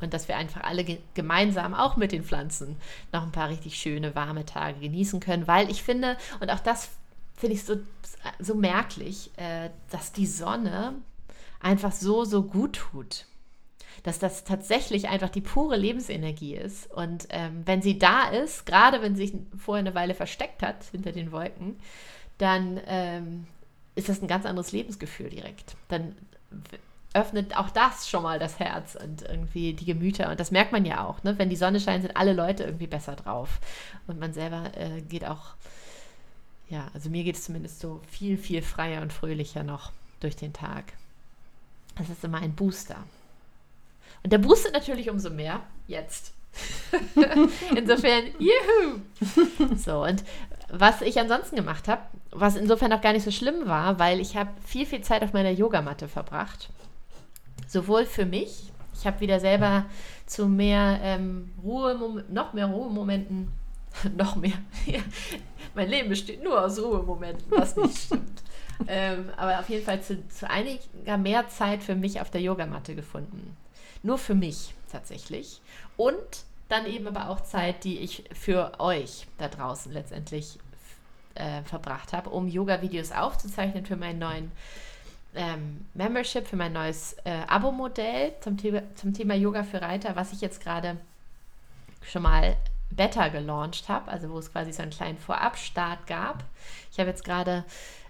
Und 0.00 0.14
dass 0.14 0.28
wir 0.28 0.36
einfach 0.36 0.62
alle 0.62 0.84
ge 0.84 0.98
gemeinsam, 1.14 1.74
auch 1.74 1.96
mit 1.96 2.12
den 2.12 2.24
Pflanzen, 2.24 2.76
noch 3.12 3.22
ein 3.22 3.32
paar 3.32 3.50
richtig 3.50 3.76
schöne, 3.76 4.14
warme 4.14 4.46
Tage 4.46 4.80
genießen 4.80 5.20
können. 5.20 5.46
Weil 5.46 5.70
ich 5.70 5.82
finde, 5.82 6.16
und 6.40 6.50
auch 6.50 6.60
das 6.60 6.90
finde 7.34 7.56
ich 7.56 7.64
so, 7.64 7.76
so 8.38 8.54
merklich, 8.54 9.30
äh, 9.36 9.70
dass 9.90 10.12
die 10.12 10.26
Sonne 10.26 10.94
einfach 11.60 11.92
so, 11.92 12.24
so 12.24 12.42
gut 12.42 12.76
tut. 12.76 13.26
Dass 14.02 14.18
das 14.18 14.44
tatsächlich 14.44 15.08
einfach 15.08 15.28
die 15.28 15.42
pure 15.42 15.76
Lebensenergie 15.76 16.54
ist. 16.54 16.90
Und 16.90 17.26
ähm, 17.30 17.62
wenn 17.66 17.82
sie 17.82 17.98
da 17.98 18.30
ist, 18.30 18.64
gerade 18.64 19.02
wenn 19.02 19.16
sie 19.16 19.26
sich 19.26 19.36
vorher 19.58 19.80
eine 19.80 19.94
Weile 19.94 20.14
versteckt 20.14 20.62
hat 20.62 20.84
hinter 20.84 21.12
den 21.12 21.32
Wolken, 21.32 21.76
dann 22.40 22.80
ähm, 22.86 23.46
ist 23.94 24.08
das 24.08 24.22
ein 24.22 24.28
ganz 24.28 24.46
anderes 24.46 24.72
Lebensgefühl 24.72 25.30
direkt. 25.30 25.76
Dann 25.88 26.16
öffnet 27.12 27.56
auch 27.56 27.70
das 27.70 28.08
schon 28.08 28.22
mal 28.22 28.38
das 28.38 28.58
Herz 28.58 28.94
und 28.94 29.22
irgendwie 29.22 29.74
die 29.74 29.84
Gemüter. 29.84 30.30
Und 30.30 30.38
das 30.38 30.50
merkt 30.50 30.72
man 30.72 30.84
ja 30.84 31.04
auch. 31.04 31.22
Ne? 31.22 31.38
Wenn 31.38 31.50
die 31.50 31.56
Sonne 31.56 31.80
scheint, 31.80 32.02
sind 32.02 32.16
alle 32.16 32.32
Leute 32.32 32.64
irgendwie 32.64 32.86
besser 32.86 33.16
drauf. 33.16 33.60
Und 34.06 34.20
man 34.20 34.32
selber 34.32 34.70
äh, 34.76 35.00
geht 35.02 35.24
auch, 35.24 35.54
ja, 36.68 36.88
also 36.94 37.10
mir 37.10 37.24
geht 37.24 37.36
es 37.36 37.44
zumindest 37.44 37.80
so 37.80 38.00
viel, 38.08 38.38
viel 38.38 38.62
freier 38.62 39.02
und 39.02 39.12
fröhlicher 39.12 39.64
noch 39.64 39.92
durch 40.20 40.36
den 40.36 40.52
Tag. 40.52 40.92
Das 41.96 42.08
ist 42.08 42.24
immer 42.24 42.38
ein 42.38 42.54
Booster. 42.54 42.96
Und 44.22 44.32
der 44.32 44.38
boostet 44.38 44.72
natürlich 44.72 45.10
umso 45.10 45.30
mehr 45.30 45.62
jetzt. 45.88 46.32
insofern, 47.76 48.24
juhu! 48.38 49.00
So, 49.76 50.04
und 50.04 50.24
was 50.72 51.02
ich 51.02 51.18
ansonsten 51.18 51.56
gemacht 51.56 51.88
habe, 51.88 52.02
was 52.30 52.56
insofern 52.56 52.92
auch 52.92 53.00
gar 53.00 53.12
nicht 53.12 53.24
so 53.24 53.30
schlimm 53.30 53.66
war, 53.66 53.98
weil 53.98 54.20
ich 54.20 54.36
habe 54.36 54.50
viel, 54.64 54.86
viel 54.86 55.02
Zeit 55.02 55.22
auf 55.22 55.32
meiner 55.32 55.50
Yogamatte 55.50 56.08
verbracht. 56.08 56.70
Sowohl 57.66 58.06
für 58.06 58.26
mich, 58.26 58.70
ich 58.94 59.06
habe 59.06 59.20
wieder 59.20 59.40
selber 59.40 59.86
zu 60.26 60.46
mehr 60.46 61.00
ähm, 61.02 61.52
Ruhe, 61.62 62.24
noch 62.28 62.52
mehr 62.52 62.66
Ruhemomenten, 62.66 63.52
noch 64.16 64.36
mehr. 64.36 64.58
mein 65.74 65.88
Leben 65.88 66.08
besteht 66.08 66.42
nur 66.42 66.64
aus 66.64 66.78
Ruhemomenten, 66.78 67.50
was 67.50 67.76
nicht 67.76 67.98
stimmt. 68.06 68.42
ähm, 68.86 69.30
aber 69.36 69.58
auf 69.58 69.68
jeden 69.68 69.84
Fall 69.84 70.02
zu, 70.02 70.26
zu 70.28 70.48
einiger 70.48 71.18
mehr 71.18 71.48
Zeit 71.48 71.82
für 71.82 71.94
mich 71.94 72.20
auf 72.20 72.30
der 72.30 72.40
Yogamatte 72.40 72.94
gefunden. 72.94 73.56
Nur 74.02 74.18
für 74.18 74.34
mich 74.34 74.74
tatsächlich. 74.90 75.60
Und 75.96 76.44
dann 76.70 76.86
eben 76.86 77.06
aber 77.06 77.28
auch 77.28 77.40
Zeit, 77.40 77.84
die 77.84 77.98
ich 77.98 78.24
für 78.32 78.72
euch 78.78 79.26
da 79.38 79.48
draußen 79.48 79.92
letztendlich 79.92 80.58
äh, 81.34 81.62
verbracht 81.62 82.12
habe, 82.12 82.30
um 82.30 82.48
Yoga-Videos 82.48 83.12
aufzuzeichnen 83.12 83.86
für 83.86 83.96
meinen 83.96 84.18
neuen 84.18 84.52
ähm, 85.34 85.86
Membership, 85.94 86.46
für 86.46 86.56
mein 86.56 86.72
neues 86.72 87.16
äh, 87.24 87.42
Abo-Modell 87.46 88.34
zum, 88.40 88.58
The 88.58 88.82
zum 88.94 89.14
Thema 89.14 89.34
Yoga 89.34 89.62
für 89.62 89.80
Reiter, 89.80 90.16
was 90.16 90.32
ich 90.32 90.40
jetzt 90.40 90.62
gerade 90.62 90.96
schon 92.02 92.22
mal 92.22 92.56
Beta 92.90 93.28
gelauncht 93.28 93.88
habe, 93.88 94.10
also 94.10 94.30
wo 94.30 94.38
es 94.38 94.52
quasi 94.52 94.72
so 94.72 94.82
einen 94.82 94.90
kleinen 94.90 95.18
Vorabstart 95.18 96.06
gab. 96.06 96.44
Ich 96.90 96.98
habe 96.98 97.10
jetzt 97.10 97.24
gerade 97.24 97.64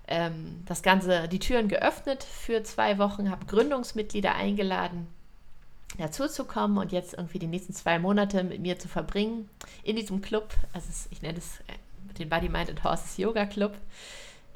ähm, 0.08 0.62
das 0.66 0.82
Ganze, 0.82 1.28
die 1.28 1.38
Türen 1.38 1.68
geöffnet 1.68 2.24
für 2.24 2.62
zwei 2.62 2.98
Wochen, 2.98 3.30
habe 3.30 3.46
Gründungsmitglieder 3.46 4.34
eingeladen, 4.34 5.06
dazu 5.98 6.28
zu 6.28 6.44
kommen 6.44 6.78
und 6.78 6.92
jetzt 6.92 7.14
irgendwie 7.14 7.38
die 7.38 7.46
nächsten 7.46 7.72
zwei 7.72 7.98
Monate 7.98 8.44
mit 8.44 8.60
mir 8.60 8.78
zu 8.78 8.88
verbringen 8.88 9.48
in 9.82 9.96
diesem 9.96 10.20
Club. 10.20 10.54
Also 10.72 10.88
ich 11.10 11.22
nenne 11.22 11.38
es 11.38 11.60
äh, 11.60 12.14
den 12.18 12.28
Body, 12.28 12.48
Mind 12.48 12.70
and 12.70 12.84
Horses 12.84 13.16
Yoga 13.16 13.46
Club. 13.46 13.76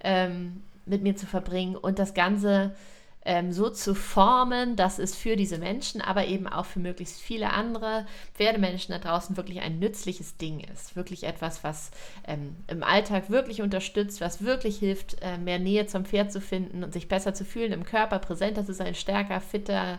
Ähm, 0.03 0.63
mit 0.87 1.03
mir 1.03 1.17
zu 1.17 1.27
verbringen 1.27 1.77
und 1.77 1.99
das 1.99 2.15
Ganze 2.15 2.75
ähm, 3.25 3.53
so 3.53 3.71
zu 3.71 3.95
formen, 3.95 4.77
dass 4.77 4.99
es 4.99 5.15
für 5.17 5.37
diese 5.37 5.59
Menschen, 5.59 6.01
aber 6.01 6.27
eben 6.27 6.47
auch 6.47 6.67
für 6.67 6.79
möglichst 6.79 7.21
viele 7.21 7.51
andere 7.51 8.07
Pferdemenschen 8.35 8.93
da 8.93 8.99
draußen 8.99 9.37
wirklich 9.37 9.61
ein 9.61 9.79
nützliches 9.79 10.37
Ding 10.37 10.61
ist. 10.61 10.95
Wirklich 10.97 11.25
etwas, 11.25 11.65
was 11.65 11.91
ähm, 12.27 12.57
im 12.69 12.83
Alltag 12.83 13.31
wirklich 13.31 13.63
unterstützt, 13.63 14.21
was 14.21 14.45
wirklich 14.45 14.79
hilft, 14.79 15.17
äh, 15.23 15.39
mehr 15.39 15.59
Nähe 15.59 15.87
zum 15.87 16.05
Pferd 16.05 16.33
zu 16.33 16.41
finden 16.41 16.85
und 16.85 16.93
sich 16.93 17.09
besser 17.09 17.35
zu 17.35 17.45
fühlen, 17.45 17.73
im 17.73 17.85
Körper 17.85 18.19
präsenter 18.19 18.65
zu 18.65 18.75
sein, 18.75 18.95
stärker, 18.95 19.41
fitter, 19.41 19.99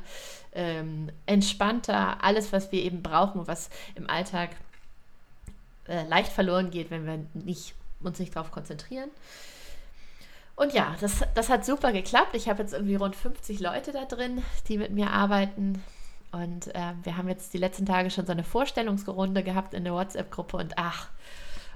ähm, 0.53 1.09
entspannter, 1.25 2.23
alles, 2.23 2.53
was 2.53 2.71
wir 2.71 2.83
eben 2.83 3.01
brauchen, 3.01 3.47
was 3.47 3.69
im 3.95 4.09
Alltag 4.09 4.51
äh, 5.87 6.07
leicht 6.07 6.31
verloren 6.31 6.71
geht, 6.71 6.91
wenn 6.91 7.05
wir 7.05 7.25
nicht, 7.33 7.73
uns 8.01 8.19
nicht 8.19 8.35
darauf 8.35 8.51
konzentrieren. 8.51 9.09
Und 10.55 10.73
ja, 10.73 10.95
das, 11.01 11.23
das 11.33 11.49
hat 11.49 11.65
super 11.65 11.91
geklappt. 11.91 12.33
Ich 12.33 12.47
habe 12.47 12.61
jetzt 12.61 12.73
irgendwie 12.73 12.95
rund 12.95 13.15
50 13.15 13.59
Leute 13.59 13.91
da 13.91 14.05
drin, 14.05 14.41
die 14.67 14.77
mit 14.77 14.91
mir 14.91 15.11
arbeiten. 15.11 15.83
Und 16.31 16.73
äh, 16.73 16.93
wir 17.03 17.17
haben 17.17 17.27
jetzt 17.27 17.53
die 17.53 17.57
letzten 17.57 17.85
Tage 17.85 18.09
schon 18.09 18.25
so 18.25 18.31
eine 18.31 18.43
Vorstellungsrunde 18.43 19.43
gehabt 19.43 19.73
in 19.73 19.83
der 19.83 19.93
WhatsApp-Gruppe. 19.93 20.57
Und 20.57 20.73
ach, 20.77 21.09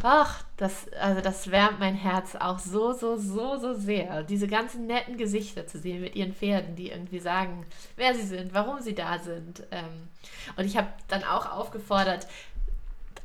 ach, 0.04 0.44
das, 0.58 0.88
also 0.94 1.22
das 1.22 1.52
wärmt 1.52 1.80
mein 1.80 1.96
Herz 1.96 2.36
auch 2.36 2.60
so, 2.60 2.94
so, 2.94 3.18
so, 3.18 3.58
so 3.58 3.74
sehr. 3.74 4.24
Diese 4.24 4.48
ganzen 4.48 4.88
netten 4.88 5.18
Gesichter 5.18 5.68
zu 5.68 5.78
sehen 5.78 6.02
mit 6.02 6.16
ihren 6.16 6.34
Pferden, 6.34 6.76
die 6.76 6.90
irgendwie 6.90 7.20
sagen, 7.20 7.66
wer 7.98 8.16
sie 8.16 8.26
sind, 8.26 8.54
warum 8.54 8.82
sie 8.82 8.96
da 8.96 9.20
sind. 9.20 9.64
Ähm, 9.72 10.08
und 10.56 10.66
ich 10.66 10.78
habe 10.78 10.88
dann 11.10 11.24
auch 11.24 11.52
aufgefordert, 11.52 12.28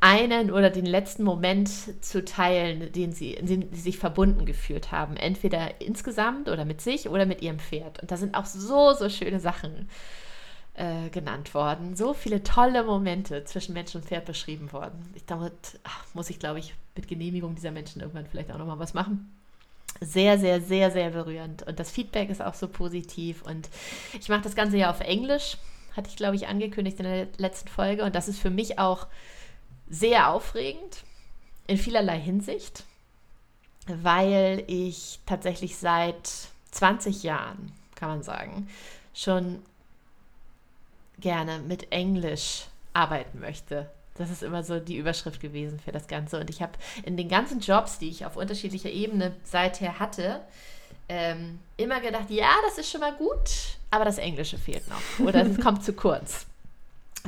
einen 0.05 0.51
oder 0.51 0.69
den 0.69 0.85
letzten 0.85 1.23
Moment 1.23 1.71
zu 2.05 2.23
teilen, 2.27 2.93
den 2.93 3.13
sie, 3.13 3.33
in 3.33 3.47
dem 3.47 3.73
sie 3.73 3.81
sich 3.81 3.99
verbunden 3.99 4.45
gefühlt 4.45 4.93
haben. 4.93 5.17
Entweder 5.17 5.81
insgesamt 5.81 6.51
oder 6.51 6.67
mit 6.67 6.83
sich 6.83 7.09
oder 7.09 7.25
mit 7.25 7.41
ihrem 7.41 7.59
Pferd. 7.59 8.01
Und 8.01 8.11
da 8.11 8.19
sind 8.19 8.35
auch 8.35 8.45
so, 8.45 8.93
so 8.93 9.09
schöne 9.09 9.41
Sachen 9.41 9.89
äh, 10.75 11.09
genannt 11.09 11.55
worden. 11.55 11.97
So 11.97 12.13
viele 12.13 12.43
tolle 12.43 12.85
Momente 12.85 13.45
zwischen 13.45 13.73
Mensch 13.73 13.95
und 13.95 14.05
Pferd 14.05 14.27
beschrieben 14.27 14.75
worden. 14.75 15.11
Ich, 15.15 15.25
damit 15.25 15.55
ach, 15.85 16.05
muss 16.13 16.29
ich, 16.29 16.39
glaube 16.39 16.59
ich, 16.59 16.75
mit 16.95 17.09
Genehmigung 17.09 17.55
dieser 17.55 17.71
Menschen 17.71 18.03
irgendwann 18.03 18.27
vielleicht 18.27 18.53
auch 18.53 18.59
nochmal 18.59 18.79
was 18.79 18.93
machen. 18.93 19.35
Sehr, 20.03 20.39
sehr, 20.39 20.61
sehr, 20.61 20.91
sehr 20.91 21.11
berührend. 21.11 21.63
Und 21.63 21.81
das 21.81 21.91
Feedback 21.91 22.29
ist 22.29 22.43
auch 22.43 22.53
so 22.53 22.69
positiv. 22.69 23.41
Und 23.41 23.71
ich 24.21 24.29
mache 24.29 24.43
das 24.43 24.55
Ganze 24.55 24.77
ja 24.77 24.91
auf 24.91 25.01
Englisch. 25.01 25.57
Hatte 25.97 26.11
ich, 26.11 26.17
glaube 26.17 26.37
ich, 26.37 26.47
angekündigt 26.47 26.99
in 26.99 27.07
der 27.07 27.29
letzten 27.39 27.69
Folge. 27.69 28.05
Und 28.05 28.15
das 28.15 28.29
ist 28.29 28.39
für 28.39 28.51
mich 28.51 28.79
auch 28.79 29.07
sehr 29.95 30.31
aufregend 30.31 31.05
in 31.67 31.79
vielerlei 31.79 32.19
Hinsicht, 32.19 32.85
weil 33.87 34.65
ich 34.67 35.21
tatsächlich 35.25 35.77
seit 35.77 36.31
20 36.73 37.23
Jahren, 37.23 37.73
kann 37.95 38.09
man 38.09 38.23
sagen, 38.23 38.69
schon 39.15 39.63
gerne 41.21 41.61
mit 41.61 41.93
Englisch 41.93 42.65
arbeiten 42.93 43.41
möchte. 43.41 43.89
Das 44.17 44.31
ist 44.31 44.43
immer 44.43 44.65
so 44.65 44.81
die 44.81 44.97
Überschrift 44.97 45.41
gewesen 45.41 45.79
für 45.79 45.93
das 45.93 46.09
Ganze. 46.09 46.41
Und 46.41 46.51
ich 46.51 46.61
habe 46.61 46.73
in 47.05 47.17
den 47.17 47.29
ganzen 47.29 47.61
Jobs, 47.61 47.99
die 47.99 48.09
ich 48.09 48.27
auf 48.27 48.37
unterschiedlicher 48.37 48.91
Ebene 48.91 49.35
seither 49.45 49.99
hatte, 49.99 50.41
ähm, 51.09 51.61
immer 51.77 52.01
gedacht, 52.01 52.31
ja, 52.31 52.51
das 52.67 52.79
ist 52.79 52.91
schon 52.91 53.01
mal 53.01 53.15
gut, 53.15 53.77
aber 53.91 54.05
das 54.05 54.19
Englische 54.19 54.59
fehlt 54.59 54.89
noch 54.89 55.27
oder 55.27 55.45
es 55.47 55.61
kommt 55.61 55.85
zu 55.85 55.93
kurz 55.93 56.47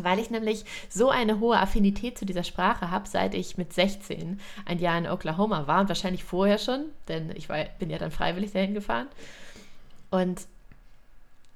weil 0.01 0.19
ich 0.19 0.31
nämlich 0.31 0.65
so 0.89 1.09
eine 1.09 1.41
hohe 1.41 1.59
Affinität 1.59 2.19
zu 2.19 2.27
dieser 2.27 2.45
Sprache 2.45 2.91
habe, 2.91 3.09
seit 3.09 3.35
ich 3.35 3.57
mit 3.57 3.73
16 3.73 4.41
ein 4.65 4.79
Jahr 4.79 4.99
in 4.99 5.09
Oklahoma 5.09 5.67
war 5.67 5.81
und 5.81 5.89
wahrscheinlich 5.89 6.25
vorher 6.25 6.59
schon, 6.59 6.85
denn 7.09 7.33
ich 7.35 7.49
war, 7.49 7.65
bin 7.79 7.91
ja 7.91 7.99
dann 7.99 8.11
freiwillig 8.11 8.53
dahin 8.53 8.75
gefahren. 8.75 9.09
Und 10.11 10.47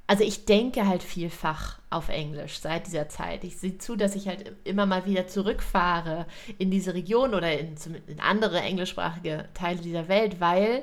also 0.07 0.24
ich 0.24 0.44
denke 0.44 0.88
halt 0.88 1.05
vielfach 1.05 1.79
auf 1.88 2.09
Englisch 2.09 2.59
seit 2.59 2.87
dieser 2.87 3.09
Zeit. 3.09 3.44
Ich 3.44 3.59
sehe 3.59 3.79
zu, 3.79 3.94
dass 3.94 4.16
ich 4.16 4.26
halt 4.26 4.53
immer 4.64 4.85
mal 4.85 5.07
wieder 5.07 5.29
zurückfahre 5.29 6.26
in 6.59 6.70
diese 6.70 6.94
Region 6.94 7.33
oder 7.35 7.57
in, 7.57 7.76
in 8.09 8.18
andere 8.18 8.61
englischsprachige 8.61 9.48
Teile 9.55 9.81
dieser 9.81 10.09
Welt, 10.09 10.40
weil 10.40 10.83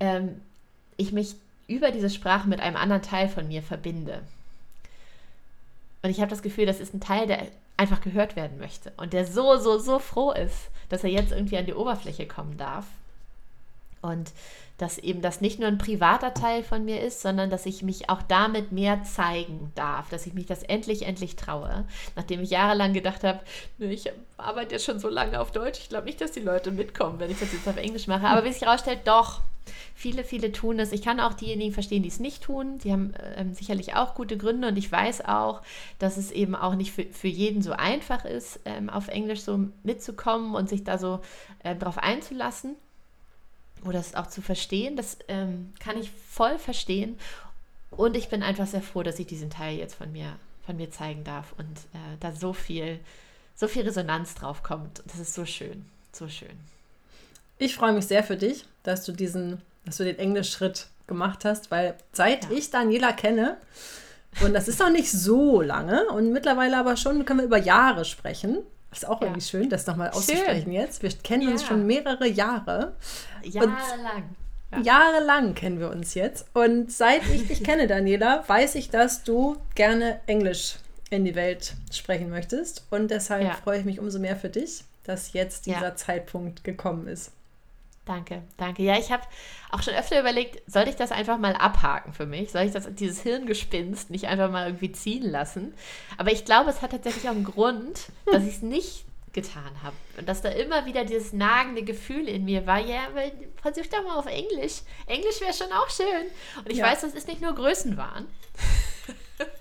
ähm, 0.00 0.42
ich 0.98 1.12
mich 1.12 1.36
über 1.66 1.92
diese 1.92 2.10
Sprache 2.10 2.48
mit 2.48 2.60
einem 2.60 2.76
anderen 2.76 3.02
Teil 3.02 3.28
von 3.28 3.48
mir 3.48 3.62
verbinde. 3.62 4.20
Und 6.02 6.10
ich 6.10 6.20
habe 6.20 6.30
das 6.30 6.42
Gefühl, 6.42 6.66
das 6.66 6.80
ist 6.80 6.94
ein 6.94 7.00
Teil, 7.00 7.26
der 7.26 7.46
einfach 7.76 8.00
gehört 8.00 8.36
werden 8.36 8.58
möchte 8.58 8.92
und 8.96 9.12
der 9.12 9.24
so, 9.26 9.56
so, 9.56 9.78
so 9.78 9.98
froh 9.98 10.32
ist, 10.32 10.68
dass 10.88 11.04
er 11.04 11.10
jetzt 11.10 11.32
irgendwie 11.32 11.58
an 11.58 11.66
die 11.66 11.74
Oberfläche 11.74 12.26
kommen 12.26 12.56
darf. 12.56 12.86
Und 14.00 14.32
dass 14.78 14.96
eben 14.98 15.20
das 15.22 15.40
nicht 15.40 15.58
nur 15.58 15.66
ein 15.66 15.78
privater 15.78 16.32
Teil 16.34 16.62
von 16.62 16.84
mir 16.84 17.00
ist, 17.00 17.20
sondern 17.20 17.50
dass 17.50 17.66
ich 17.66 17.82
mich 17.82 18.08
auch 18.10 18.22
damit 18.22 18.70
mehr 18.70 19.02
zeigen 19.02 19.72
darf, 19.74 20.08
dass 20.08 20.24
ich 20.24 20.34
mich 20.34 20.46
das 20.46 20.62
endlich, 20.62 21.02
endlich 21.02 21.34
traue. 21.34 21.84
Nachdem 22.14 22.40
ich 22.42 22.50
jahrelang 22.50 22.92
gedacht 22.92 23.24
habe, 23.24 23.40
ich 23.80 24.10
arbeite 24.36 24.76
jetzt 24.76 24.84
schon 24.84 25.00
so 25.00 25.08
lange 25.08 25.40
auf 25.40 25.50
Deutsch, 25.50 25.80
ich 25.80 25.88
glaube 25.88 26.06
nicht, 26.06 26.20
dass 26.20 26.30
die 26.30 26.40
Leute 26.40 26.70
mitkommen, 26.70 27.18
wenn 27.18 27.30
ich 27.30 27.40
das 27.40 27.52
jetzt 27.52 27.66
auf 27.66 27.76
Englisch 27.76 28.06
mache. 28.06 28.28
Aber 28.28 28.44
wie 28.44 28.52
sich 28.52 28.62
herausstellt, 28.62 29.00
doch, 29.04 29.40
Viele, 29.94 30.24
viele 30.24 30.52
tun 30.52 30.78
es. 30.78 30.92
Ich 30.92 31.02
kann 31.02 31.20
auch 31.20 31.34
diejenigen 31.34 31.72
verstehen, 31.72 32.02
die 32.02 32.08
es 32.08 32.20
nicht 32.20 32.42
tun. 32.42 32.78
Die 32.78 32.92
haben 32.92 33.14
ähm, 33.36 33.54
sicherlich 33.54 33.94
auch 33.94 34.14
gute 34.14 34.36
Gründe 34.36 34.68
und 34.68 34.76
ich 34.76 34.90
weiß 34.90 35.24
auch, 35.24 35.62
dass 35.98 36.16
es 36.16 36.30
eben 36.30 36.54
auch 36.54 36.74
nicht 36.74 36.92
für, 36.92 37.04
für 37.04 37.28
jeden 37.28 37.62
so 37.62 37.72
einfach 37.72 38.24
ist, 38.24 38.60
ähm, 38.64 38.90
auf 38.90 39.08
Englisch 39.08 39.40
so 39.40 39.68
mitzukommen 39.82 40.54
und 40.54 40.68
sich 40.68 40.84
da 40.84 40.98
so 40.98 41.20
äh, 41.62 41.74
drauf 41.74 41.98
einzulassen 41.98 42.76
oder 43.84 43.98
es 43.98 44.14
auch 44.14 44.26
zu 44.26 44.42
verstehen. 44.42 44.96
Das 44.96 45.18
ähm, 45.28 45.72
kann 45.78 45.98
ich 45.98 46.10
voll 46.10 46.58
verstehen. 46.58 47.18
Und 47.90 48.16
ich 48.16 48.28
bin 48.28 48.42
einfach 48.42 48.66
sehr 48.66 48.82
froh, 48.82 49.02
dass 49.02 49.18
ich 49.18 49.26
diesen 49.26 49.50
Teil 49.50 49.78
jetzt 49.78 49.94
von 49.94 50.12
mir, 50.12 50.36
von 50.66 50.76
mir 50.76 50.90
zeigen 50.90 51.24
darf 51.24 51.54
und 51.58 51.78
äh, 51.94 52.16
da 52.20 52.32
so 52.32 52.52
viel, 52.52 53.00
so 53.54 53.66
viel 53.66 53.82
Resonanz 53.82 54.34
drauf 54.34 54.62
kommt. 54.62 55.02
Das 55.06 55.18
ist 55.18 55.34
so 55.34 55.46
schön, 55.46 55.86
so 56.12 56.28
schön. 56.28 56.58
Ich 57.58 57.74
freue 57.74 57.92
mich 57.92 58.06
sehr 58.06 58.22
für 58.22 58.36
dich, 58.36 58.64
dass 58.84 59.04
du 59.04 59.12
diesen, 59.12 59.60
dass 59.84 59.96
du 59.96 60.04
den 60.04 60.18
Englischschritt 60.18 60.86
gemacht 61.06 61.44
hast, 61.44 61.70
weil 61.70 61.96
seit 62.12 62.44
ja. 62.44 62.50
ich 62.52 62.70
Daniela 62.70 63.12
kenne, 63.12 63.56
und 64.42 64.54
das 64.54 64.68
ist 64.68 64.78
noch 64.78 64.90
nicht 64.90 65.10
so 65.10 65.60
lange, 65.60 66.06
und 66.10 66.32
mittlerweile 66.32 66.76
aber 66.76 66.96
schon 66.96 67.24
können 67.24 67.40
wir 67.40 67.46
über 67.46 67.58
Jahre 67.58 68.04
sprechen. 68.04 68.58
Ist 68.92 69.06
auch 69.06 69.20
ja. 69.20 69.26
irgendwie 69.26 69.42
schön, 69.42 69.68
das 69.68 69.86
nochmal 69.86 70.10
auszusprechen 70.10 70.72
jetzt. 70.72 71.02
Wir 71.02 71.10
kennen 71.10 71.42
ja. 71.42 71.50
uns 71.50 71.64
schon 71.64 71.86
mehrere 71.86 72.26
Jahre. 72.26 72.94
Jahrelang. 73.42 74.36
Ja. 74.70 74.80
Jahrelang 74.80 75.54
kennen 75.54 75.80
wir 75.80 75.90
uns 75.90 76.14
jetzt. 76.14 76.46
Und 76.54 76.92
seit 76.92 77.22
ich 77.26 77.48
dich 77.48 77.64
kenne, 77.64 77.86
Daniela, 77.88 78.44
weiß 78.46 78.76
ich, 78.76 78.90
dass 78.90 79.24
du 79.24 79.56
gerne 79.74 80.20
Englisch 80.26 80.76
in 81.10 81.24
die 81.24 81.34
Welt 81.34 81.74
sprechen 81.92 82.30
möchtest. 82.30 82.86
Und 82.90 83.10
deshalb 83.10 83.54
freue 83.56 83.80
ich 83.80 83.84
mich 83.84 83.98
umso 83.98 84.18
mehr 84.18 84.36
für 84.36 84.50
dich, 84.50 84.84
dass 85.04 85.32
jetzt 85.32 85.66
dieser 85.66 85.96
Zeitpunkt 85.96 86.64
gekommen 86.64 87.08
ist. 87.08 87.32
Danke, 88.08 88.42
danke. 88.56 88.82
Ja, 88.82 88.98
ich 88.98 89.12
habe 89.12 89.22
auch 89.70 89.82
schon 89.82 89.92
öfter 89.92 90.18
überlegt, 90.18 90.62
sollte 90.66 90.88
ich 90.88 90.96
das 90.96 91.12
einfach 91.12 91.36
mal 91.36 91.54
abhaken 91.54 92.14
für 92.14 92.24
mich? 92.24 92.50
Soll 92.50 92.62
ich 92.62 92.72
das, 92.72 92.88
dieses 92.94 93.20
Hirngespinst 93.20 94.08
nicht 94.08 94.28
einfach 94.28 94.50
mal 94.50 94.66
irgendwie 94.66 94.92
ziehen 94.92 95.30
lassen? 95.30 95.74
Aber 96.16 96.32
ich 96.32 96.46
glaube, 96.46 96.70
es 96.70 96.80
hat 96.80 96.92
tatsächlich 96.92 97.28
auch 97.28 97.34
einen 97.34 97.44
Grund, 97.44 98.06
dass 98.32 98.44
ich 98.44 98.54
es 98.54 98.62
nicht 98.62 99.04
getan 99.34 99.82
habe. 99.82 99.94
Und 100.16 100.26
dass 100.26 100.40
da 100.40 100.48
immer 100.48 100.86
wieder 100.86 101.04
dieses 101.04 101.34
nagende 101.34 101.82
Gefühl 101.82 102.28
in 102.28 102.46
mir 102.46 102.66
war, 102.66 102.78
ja, 102.78 103.08
versuch 103.60 103.86
doch 103.88 104.02
mal 104.02 104.16
auf 104.16 104.26
Englisch. 104.26 104.80
Englisch 105.04 105.42
wäre 105.42 105.52
schon 105.52 105.70
auch 105.70 105.90
schön. 105.90 106.28
Und 106.64 106.72
ich 106.72 106.78
ja. 106.78 106.86
weiß, 106.86 107.02
das 107.02 107.12
ist 107.12 107.28
nicht 107.28 107.42
nur 107.42 107.54
Größenwahn. 107.54 108.26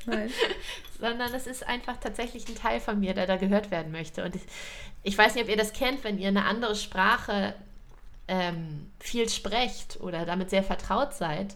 Nein. 0.05 0.31
sondern 1.01 1.33
es 1.33 1.47
ist 1.47 1.67
einfach 1.67 1.97
tatsächlich 1.97 2.47
ein 2.47 2.55
Teil 2.55 2.79
von 2.79 2.97
mir, 2.97 3.13
der 3.13 3.27
da 3.27 3.35
gehört 3.35 3.71
werden 3.71 3.91
möchte. 3.91 4.23
Und 4.23 4.35
ich, 4.35 4.43
ich 5.03 5.17
weiß 5.17 5.35
nicht, 5.35 5.43
ob 5.43 5.49
ihr 5.49 5.57
das 5.57 5.73
kennt, 5.73 6.05
wenn 6.05 6.17
ihr 6.17 6.29
eine 6.29 6.45
andere 6.45 6.75
Sprache 6.75 7.53
ähm, 8.27 8.91
viel 8.99 9.29
sprecht 9.29 9.99
oder 10.01 10.25
damit 10.25 10.49
sehr 10.49 10.63
vertraut 10.63 11.13
seid, 11.13 11.55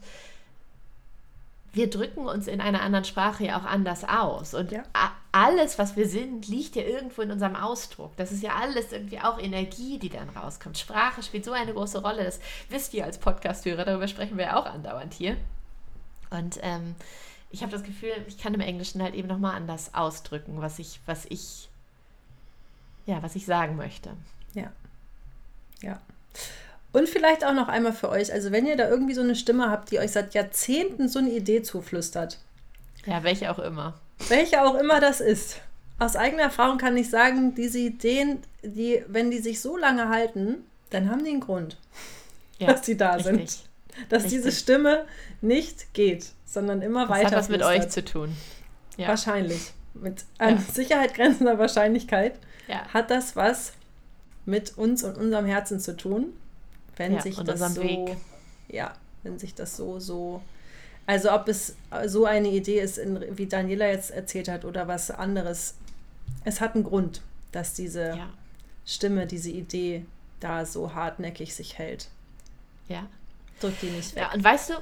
wir 1.74 1.90
drücken 1.90 2.26
uns 2.26 2.48
in 2.48 2.60
einer 2.60 2.82
anderen 2.82 3.06
Sprache 3.06 3.46
ja 3.46 3.58
auch 3.58 3.64
anders 3.64 4.04
aus. 4.04 4.54
Und 4.54 4.72
ja. 4.72 4.84
alles, 5.32 5.80
was 5.80 5.96
wir 5.96 6.08
sind, 6.08 6.48
liegt 6.48 6.76
ja 6.76 6.84
irgendwo 6.84 7.22
in 7.22 7.32
unserem 7.32 7.56
Ausdruck. 7.56 8.16
Das 8.18 8.32
ist 8.32 8.44
ja 8.44 8.56
alles 8.56 8.92
irgendwie 8.92 9.20
auch 9.20 9.40
Energie, 9.40 9.98
die 9.98 10.10
dann 10.10 10.30
rauskommt. 10.30 10.78
Sprache 10.78 11.24
spielt 11.24 11.46
so 11.46 11.54
eine 11.54 11.74
große 11.74 12.02
Rolle. 12.02 12.26
Das 12.26 12.42
wisst 12.70 12.94
ihr 12.94 13.06
als 13.06 13.20
Podcast-Hörer. 13.20 13.86
Darüber 13.86 14.08
sprechen 14.10 14.38
wir 14.38 14.46
ja 14.46 14.60
auch 14.60 14.66
andauernd 14.66 15.14
hier. 15.14 15.38
Und 16.30 16.60
ähm, 16.62 16.96
ich 17.52 17.62
habe 17.62 17.72
das 17.72 17.84
Gefühl, 17.84 18.12
ich 18.28 18.38
kann 18.38 18.54
im 18.54 18.62
Englischen 18.62 19.02
halt 19.02 19.16
eben 19.16 19.28
nochmal 19.28 19.56
anders 19.56 19.94
ausdrücken, 19.94 20.62
was 20.62 20.78
ich, 20.80 21.00
was 21.06 21.26
ich, 21.26 21.70
ja, 23.06 23.24
was 23.24 23.36
ich 23.36 23.46
sagen 23.46 23.78
möchte. 23.78 24.12
Ja. 24.54 24.72
Ja. 25.82 26.02
Und 26.92 27.08
vielleicht 27.08 27.46
auch 27.46 27.54
noch 27.54 27.70
einmal 27.70 27.94
für 27.94 28.10
euch, 28.10 28.34
also 28.34 28.52
wenn 28.52 28.66
ihr 28.66 28.76
da 28.76 28.90
irgendwie 28.90 29.14
so 29.14 29.22
eine 29.22 29.36
Stimme 29.36 29.70
habt, 29.70 29.92
die 29.92 30.00
euch 30.00 30.12
seit 30.12 30.34
Jahrzehnten 30.34 31.08
so 31.08 31.20
eine 31.20 31.30
Idee 31.30 31.62
zuflüstert. 31.62 32.38
Ja, 33.06 33.24
welche 33.24 33.50
auch 33.52 33.60
immer. 33.60 33.94
Welche 34.28 34.64
auch 34.64 34.76
immer 34.76 35.00
das 35.00 35.22
ist. 35.22 35.58
Aus 36.00 36.16
eigener 36.16 36.44
Erfahrung 36.44 36.78
kann 36.78 36.98
ich 36.98 37.10
sagen, 37.10 37.56
diese 37.56 37.80
Ideen, 37.80 38.40
die, 38.64 39.04
wenn 39.08 39.32
die 39.32 39.40
sich 39.40 39.62
so 39.62 39.78
lange 39.78 40.10
halten, 40.10 40.66
dann 40.90 41.10
haben 41.10 41.24
die 41.24 41.32
einen 41.32 41.40
Grund, 41.40 41.78
ja, 42.60 42.68
dass 42.74 42.86
sie 42.86 42.98
da 42.98 43.14
richtig. 43.14 43.26
sind. 43.52 43.60
Dass 44.10 44.24
richtig. 44.24 44.40
diese 44.44 44.52
Stimme 44.52 45.06
nicht 45.42 45.94
geht. 45.94 46.32
sondern 46.46 46.82
immer 46.82 47.02
das 47.08 47.10
weiter. 47.10 47.26
hat 47.28 47.34
was 47.36 47.50
mit 47.50 47.64
euch 47.64 47.88
zu 47.90 48.04
tun. 48.04 48.36
Ja. 48.98 49.08
Wahrscheinlich. 49.08 49.72
Mit 49.94 50.26
an 50.38 50.56
Ja. 50.56 50.62
Sicherheit 50.74 51.14
grenzender 51.14 51.58
Wahrscheinlichkeit 51.58 52.34
Ja. 52.68 52.86
hat 52.94 53.10
das 53.10 53.36
was 53.38 53.72
mit 54.46 54.78
uns 54.78 55.04
und 55.04 55.18
unserem 55.18 55.46
Herzen 55.46 55.80
zu 55.80 55.96
tun, 55.96 56.34
wenn 56.98 57.14
Ja, 57.14 57.22
sich 57.22 57.38
das 57.38 57.60
so, 57.76 57.82
Weg. 57.84 58.18
ja, 58.68 58.94
wenn 59.24 59.38
sich 59.40 59.54
das 59.56 59.78
so, 59.78 60.00
so, 60.00 60.42
also 61.06 61.32
ob 61.32 61.48
es 61.48 61.76
so 62.08 62.26
eine 62.26 62.50
Idee 62.50 62.80
ist, 62.80 62.98
in, 62.98 63.38
wie 63.38 63.46
Daniela 63.46 63.88
jetzt 63.88 64.12
erzählt 64.12 64.48
hat, 64.50 64.66
oder 64.66 64.88
was 64.88 65.12
anderes. 65.12 65.76
Es 66.44 66.60
hat 66.62 66.76
einen 66.76 66.84
Grund, 66.84 67.22
dass 67.52 67.74
diese 67.74 68.10
Ja. 68.18 68.30
Stimme, 68.86 69.28
diese 69.28 69.52
Idee 69.52 70.06
da 70.40 70.66
so 70.66 70.94
hartnäckig 70.96 71.54
sich 71.54 71.78
hält. 71.78 72.08
Ja. 72.88 73.06
Drück 73.60 73.80
die 73.80 73.88
nicht 73.92 74.16
weg. 74.16 74.24
ja. 74.24 74.34
Und 74.34 74.44
weißt 74.44 74.72
du, 74.72 74.74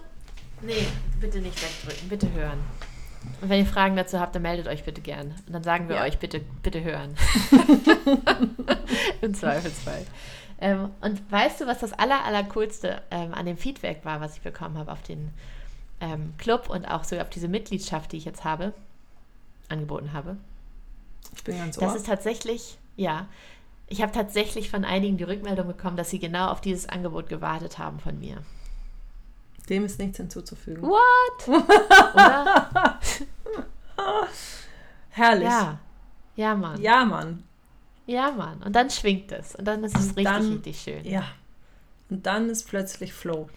nee, 0.61 0.87
bitte 1.19 1.39
nicht 1.39 1.61
wegdrücken, 1.61 2.07
bitte 2.09 2.31
hören. 2.31 2.59
Und 3.41 3.49
wenn 3.49 3.59
ihr 3.59 3.65
Fragen 3.65 3.95
dazu 3.95 4.19
habt, 4.19 4.35
dann 4.35 4.41
meldet 4.41 4.67
euch 4.67 4.83
bitte 4.83 5.01
gern. 5.01 5.33
Und 5.47 5.53
dann 5.53 5.63
sagen 5.63 5.87
wir 5.89 5.97
Ja. 5.97 6.03
euch 6.03 6.19
bitte, 6.19 6.41
bitte 6.63 6.83
hören. 6.83 7.15
Im 9.21 9.33
Zweifelsfall. 9.33 10.05
Ähm, 10.61 10.89
und 11.01 11.31
weißt 11.31 11.61
du, 11.61 11.67
was 11.67 11.79
das 11.79 11.93
aller, 11.93 12.23
aller 12.25 12.43
coolste 12.43 13.01
ähm, 13.11 13.33
an 13.33 13.45
dem 13.45 13.57
Feedback 13.57 14.03
war, 14.03 14.19
was 14.21 14.35
ich 14.35 14.41
bekommen 14.41 14.77
habe 14.77 14.91
auf 14.91 15.01
den 15.01 15.31
ähm, 16.01 16.33
Club 16.37 16.69
und 16.69 16.85
auch 16.85 17.03
so 17.03 17.17
auf 17.19 17.29
diese 17.29 17.47
Mitgliedschaft, 17.47 18.11
die 18.11 18.17
ich 18.17 18.25
jetzt 18.25 18.43
habe, 18.43 18.73
angeboten 19.69 20.11
habe? 20.13 20.37
Ich 21.35 21.43
bin 21.43 21.57
ganz 21.57 21.77
Das 21.77 21.91
ohr. 21.91 21.95
ist 21.95 22.05
tatsächlich, 22.07 22.77
ja, 22.97 23.27
ich 23.87 24.01
habe 24.01 24.11
tatsächlich 24.11 24.69
von 24.69 24.83
einigen 24.85 25.17
die 25.17 25.23
Rückmeldung 25.23 25.67
bekommen, 25.67 25.95
dass 25.97 26.09
sie 26.09 26.19
genau 26.19 26.49
auf 26.49 26.61
dieses 26.61 26.87
Angebot 26.89 27.29
gewartet 27.29 27.77
haben 27.77 27.99
von 27.99 28.19
mir. 28.19 28.37
Dem 29.69 29.85
ist 29.85 29.99
nichts 29.99 30.17
hinzuzufügen. 30.17 30.81
What? 30.83 31.47
Oder? 31.47 32.99
Herrlich. 35.09 35.43
Ja. 35.47 35.79
Ja, 36.35 36.55
Mann. 36.55 36.81
Ja, 36.81 37.05
Mann. 37.05 37.43
Ja, 38.05 38.31
Mann. 38.31 38.63
Und 38.63 38.73
dann 38.75 38.89
schwingt 38.89 39.31
es. 39.31 39.55
Und 39.55 39.65
dann 39.65 39.83
ist 39.83 39.95
es 39.95 40.07
Und 40.09 40.17
richtig, 40.17 40.23
dann- 40.25 40.51
richtig 40.53 40.81
schön. 40.81 41.05
Ja. 41.05 41.23
Und 42.09 42.25
dann 42.25 42.49
ist 42.49 42.67
plötzlich 42.67 43.13
Flow. 43.13 43.49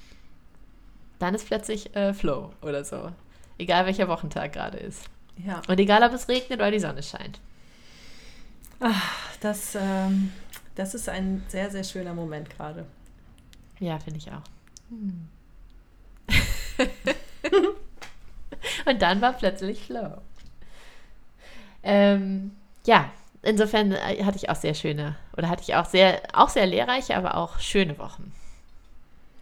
Dann 1.18 1.34
ist 1.34 1.46
plötzlich 1.46 1.94
äh, 1.96 2.12
Flow 2.12 2.52
oder 2.60 2.84
so. 2.84 3.10
Egal 3.56 3.86
welcher 3.86 4.08
Wochentag 4.08 4.52
gerade 4.52 4.78
ist. 4.78 5.04
Ja. 5.36 5.62
Und 5.68 5.78
egal, 5.80 6.02
ob 6.02 6.12
es 6.12 6.28
regnet 6.28 6.58
oder 6.58 6.70
die 6.70 6.80
Sonne 6.80 7.02
scheint. 7.02 7.40
Das, 9.40 9.76
ähm, 9.76 10.32
das 10.74 10.94
ist 10.94 11.08
ein 11.08 11.44
sehr, 11.48 11.70
sehr 11.70 11.84
schöner 11.84 12.12
Moment 12.12 12.50
gerade. 12.50 12.84
Ja, 13.78 13.98
finde 14.00 14.18
ich 14.18 14.30
auch. 14.30 14.42
Und 18.86 19.02
dann 19.02 19.20
war 19.20 19.32
plötzlich 19.32 19.84
Flow. 19.84 20.18
Ähm, 21.82 22.52
ja, 22.86 23.10
insofern 23.42 23.92
äh, 23.92 24.24
hatte 24.24 24.36
ich 24.36 24.48
auch 24.48 24.56
sehr 24.56 24.74
schöne, 24.74 25.16
oder 25.36 25.48
hatte 25.48 25.62
ich 25.62 25.74
auch 25.74 25.86
sehr, 25.86 26.22
auch 26.32 26.48
sehr 26.48 26.66
lehrreiche, 26.66 27.16
aber 27.16 27.36
auch 27.36 27.58
schöne 27.58 27.98
Wochen. 27.98 28.32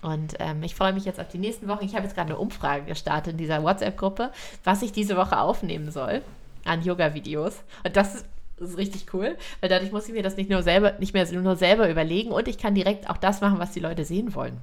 Und 0.03 0.35
ähm, 0.39 0.63
ich 0.63 0.75
freue 0.75 0.95
mich 0.95 1.05
jetzt 1.05 1.21
auf 1.21 1.29
die 1.29 1.39
nächsten 1.39 1.69
Wochen. 1.69 1.85
Ich 1.85 1.95
habe 1.95 2.05
jetzt 2.05 2.15
gerade 2.15 2.31
eine 2.31 2.39
Umfrage 2.39 2.87
gestartet 2.87 3.33
in 3.33 3.39
dieser 3.39 3.63
WhatsApp-Gruppe, 3.63 4.33
was 4.65 4.83
ich 4.83 4.93
diese 4.93 5.17
Woche 5.17 5.39
aufnehmen 5.39 5.91
soll 5.91 6.23
an 6.65 6.83
Yoga-Videos. 6.83 7.63
Und 7.85 7.97
das 7.97 8.15
ist, 8.15 8.27
ist 8.59 8.79
richtig 8.79 9.13
cool, 9.13 9.37
weil 9.61 9.69
dadurch 9.69 9.93
muss 9.93 10.09
ich 10.09 10.15
mir 10.15 10.23
das 10.23 10.37
nicht 10.37 10.49
nur 10.49 10.63
selber, 10.63 10.93
nicht 10.99 11.13
mehr 11.13 11.31
nur 11.33 11.57
selber 11.57 11.91
überlegen 11.91 12.31
und 12.31 12.49
ich 12.49 12.59
kann 12.59 12.75
direkt 12.75 13.11
auch 13.11 13.17
das 13.17 13.41
machen, 13.41 13.59
was 13.59 13.73
die 13.73 13.81
Leute 13.81 14.05
sehen 14.05 14.35
wollen. 14.35 14.59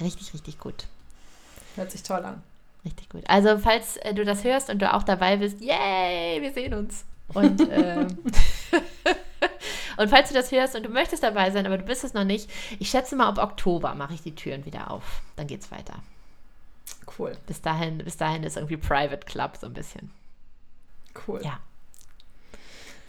Richtig, 0.00 0.32
richtig 0.34 0.58
gut. 0.58 0.86
Hört 1.76 1.90
sich 1.90 2.02
toll 2.02 2.24
an. 2.24 2.42
Richtig 2.84 3.08
gut. 3.08 3.22
Also, 3.26 3.58
falls 3.58 3.96
äh, 3.98 4.14
du 4.14 4.24
das 4.24 4.44
hörst 4.44 4.70
und 4.70 4.80
du 4.80 4.92
auch 4.92 5.02
dabei 5.02 5.36
bist, 5.36 5.60
yay, 5.60 6.40
wir 6.40 6.52
sehen 6.52 6.74
uns. 6.74 7.04
Und, 7.28 7.60
ähm, 7.70 8.06
und 9.96 10.08
falls 10.08 10.28
du 10.28 10.34
das 10.34 10.50
hörst 10.50 10.74
und 10.74 10.84
du 10.84 10.88
möchtest 10.88 11.22
dabei 11.22 11.50
sein, 11.50 11.66
aber 11.66 11.78
du 11.78 11.84
bist 11.84 12.04
es 12.04 12.14
noch 12.14 12.24
nicht, 12.24 12.50
ich 12.78 12.90
schätze 12.90 13.16
mal, 13.16 13.28
ab 13.28 13.38
Oktober 13.38 13.94
mache 13.94 14.14
ich 14.14 14.22
die 14.22 14.34
Türen 14.34 14.64
wieder 14.64 14.90
auf. 14.90 15.22
Dann 15.36 15.46
geht's 15.46 15.70
weiter. 15.70 16.02
Cool, 17.18 17.36
Bis 17.46 17.60
dahin, 17.60 17.98
bis 17.98 18.16
dahin 18.16 18.44
ist 18.44 18.56
irgendwie 18.56 18.76
Private 18.76 19.26
Club 19.26 19.56
so 19.60 19.66
ein 19.66 19.74
bisschen. 19.74 20.10
cool. 21.26 21.40
Ja. 21.44 21.58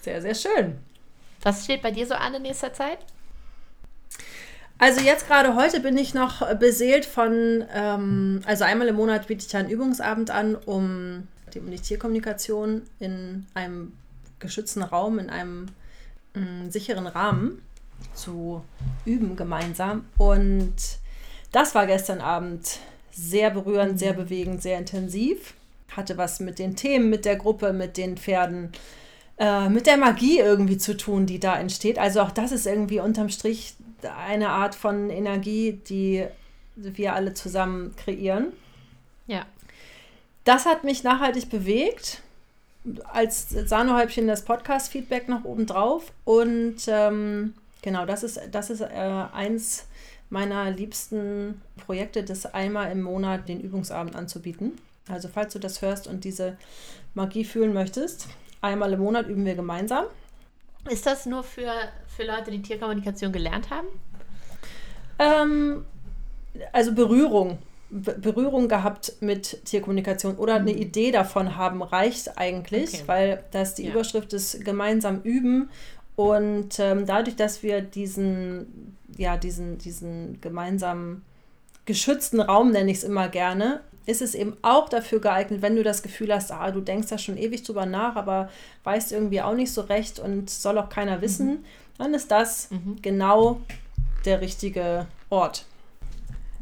Sehr, 0.02 0.22
sehr 0.22 0.36
schön. 0.36 0.80
Was 1.44 1.64
steht 1.64 1.82
bei 1.82 1.92
dir 1.92 2.08
so 2.08 2.16
an 2.16 2.34
in 2.34 2.42
nächster 2.42 2.74
Zeit? 2.74 3.00
Also 4.82 5.00
jetzt 5.00 5.28
gerade 5.28 5.54
heute 5.54 5.80
bin 5.80 5.96
ich 5.96 6.16
noch 6.16 6.56
beseelt 6.56 7.06
von, 7.06 7.64
ähm, 7.72 8.42
also 8.46 8.64
einmal 8.64 8.88
im 8.88 8.96
Monat 8.96 9.28
biete 9.28 9.46
ich 9.46 9.56
einen 9.56 9.70
Übungsabend 9.70 10.32
an, 10.32 10.56
um 10.56 11.28
die, 11.54 11.60
um 11.60 11.70
die 11.70 11.78
Tierkommunikation 11.78 12.82
in 12.98 13.46
einem 13.54 13.94
geschützten 14.40 14.82
Raum, 14.82 15.20
in 15.20 15.30
einem 15.30 15.68
mh, 16.34 16.72
sicheren 16.72 17.06
Rahmen 17.06 17.62
zu 18.16 18.64
üben 19.06 19.36
gemeinsam. 19.36 20.06
Und 20.18 20.74
das 21.52 21.76
war 21.76 21.86
gestern 21.86 22.20
Abend 22.20 22.80
sehr 23.12 23.52
berührend, 23.52 24.00
sehr 24.00 24.14
bewegend, 24.14 24.64
sehr 24.64 24.80
intensiv. 24.80 25.54
Hatte 25.96 26.18
was 26.18 26.40
mit 26.40 26.58
den 26.58 26.76
Themen, 26.76 27.12
mit 27.12 27.26
der 27.26 27.36
Gruppe, 27.36 27.72
mit 27.72 27.98
den 27.98 28.18
Pferden, 28.18 28.72
äh, 29.38 29.70
mit 29.70 29.86
der 29.86 29.98
Magie 29.98 30.40
irgendwie 30.40 30.80
zu 30.80 30.98
tun, 30.98 31.28
die 31.28 31.40
da 31.40 31.60
entsteht. 31.60 32.00
Also 32.00 32.22
auch 32.22 32.32
das 32.32 32.52
ist 32.52 32.66
irgendwie 32.66 33.00
unterm 33.00 33.30
Strich 33.30 33.76
eine 34.06 34.50
Art 34.50 34.76
von 34.76 35.10
Energie, 35.10 35.80
die 35.88 36.26
wir 36.76 37.14
alle 37.14 37.34
zusammen 37.34 37.96
kreieren. 37.96 38.54
Ja. 39.28 39.46
Das 40.44 40.66
hat 40.66 40.84
mich 40.84 41.04
nachhaltig 41.04 41.50
bewegt. 41.50 42.22
Als 43.04 43.50
Sahnehäubchen 43.50 44.28
das 44.28 44.44
Podcast-Feedback 44.44 45.28
noch 45.28 45.44
obendrauf. 45.44 46.12
Und 46.24 46.78
ähm, 46.88 47.54
genau, 47.82 48.06
das 48.06 48.24
ist, 48.24 48.40
das 48.52 48.70
ist 48.70 48.82
äh, 48.82 48.86
eins 48.86 49.86
meiner 50.30 50.72
liebsten 50.72 51.62
Projekte, 51.86 52.24
das 52.24 52.46
einmal 52.48 52.92
im 52.92 53.04
Monat 53.04 53.48
den 53.50 53.62
Übungsabend 53.62 54.16
anzubieten. 54.16 54.80
Also 55.08 55.28
falls 55.28 55.54
du 55.54 55.60
das 55.60 55.82
hörst 55.82 56.08
und 56.08 56.24
diese 56.24 56.58
Magie 57.14 57.44
fühlen 57.44 57.74
möchtest, 57.74 58.28
einmal 58.62 58.94
im 58.94 59.00
Monat 59.02 59.28
üben 59.28 59.46
wir 59.46 59.56
gemeinsam. 59.56 60.06
Ist 60.90 61.06
das 61.06 61.26
nur 61.26 61.44
für, 61.44 61.72
für 62.08 62.24
Leute, 62.24 62.52
die 62.52 62.62
Tierkommunikation 62.62 63.32
gelernt 63.32 63.70
haben? 63.70 63.88
Ähm, 65.20 65.86
also 66.72 66.94
Berührung. 66.94 67.60
Be 67.94 68.14
Berührung 68.14 68.70
gehabt 68.70 69.14
mit 69.20 69.66
Tierkommunikation 69.66 70.38
oder 70.38 70.56
eine 70.56 70.72
Idee 70.72 71.12
davon 71.12 71.58
haben, 71.58 71.84
reicht 71.84 72.38
eigentlich, 72.38 72.94
Okay. 72.94 73.04
weil 73.06 73.44
das 73.52 73.76
die 73.76 73.84
Ja. 73.84 73.92
Überschrift 73.92 74.32
ist 74.34 74.64
gemeinsam 74.64 75.22
üben. 75.24 75.70
Und 76.16 76.80
ähm, 76.80 77.06
dadurch, 77.06 77.36
dass 77.36 77.64
wir 77.64 77.82
diesen, 77.82 78.96
ja, 79.18 79.36
diesen, 79.38 79.78
diesen 79.78 80.40
gemeinsamen 80.40 81.24
geschützten 81.86 82.40
Raum, 82.40 82.72
nenne 82.72 82.92
ich 82.92 82.98
es 82.98 83.04
immer 83.04 83.28
gerne, 83.28 83.82
ist 84.06 84.22
es 84.22 84.36
eben 84.36 84.58
auch 84.62 84.90
dafür 84.90 85.20
geeignet, 85.20 85.62
wenn 85.62 85.76
du 85.76 85.84
das 85.84 86.04
Gefühl 86.04 86.34
hast, 86.34 86.52
ah, 86.52 86.72
du 86.72 86.82
denkst 86.82 87.08
da 87.10 87.18
schon 87.18 87.38
ewig 87.38 87.64
drüber 87.64 87.86
nach, 87.86 88.16
aber 88.16 88.50
weißt 88.84 89.12
irgendwie 89.12 89.42
auch 89.42 89.54
nicht 89.54 89.72
so 89.72 89.82
recht 89.82 90.20
und 90.20 90.50
soll 90.50 90.78
auch 90.78 90.90
keiner 90.90 91.22
wissen, 91.22 91.66
dann 91.98 92.14
ist 92.14 92.32
das 92.32 92.70
genau 93.02 93.62
der 94.26 94.42
richtige 94.42 95.08
Ort. 95.30 95.66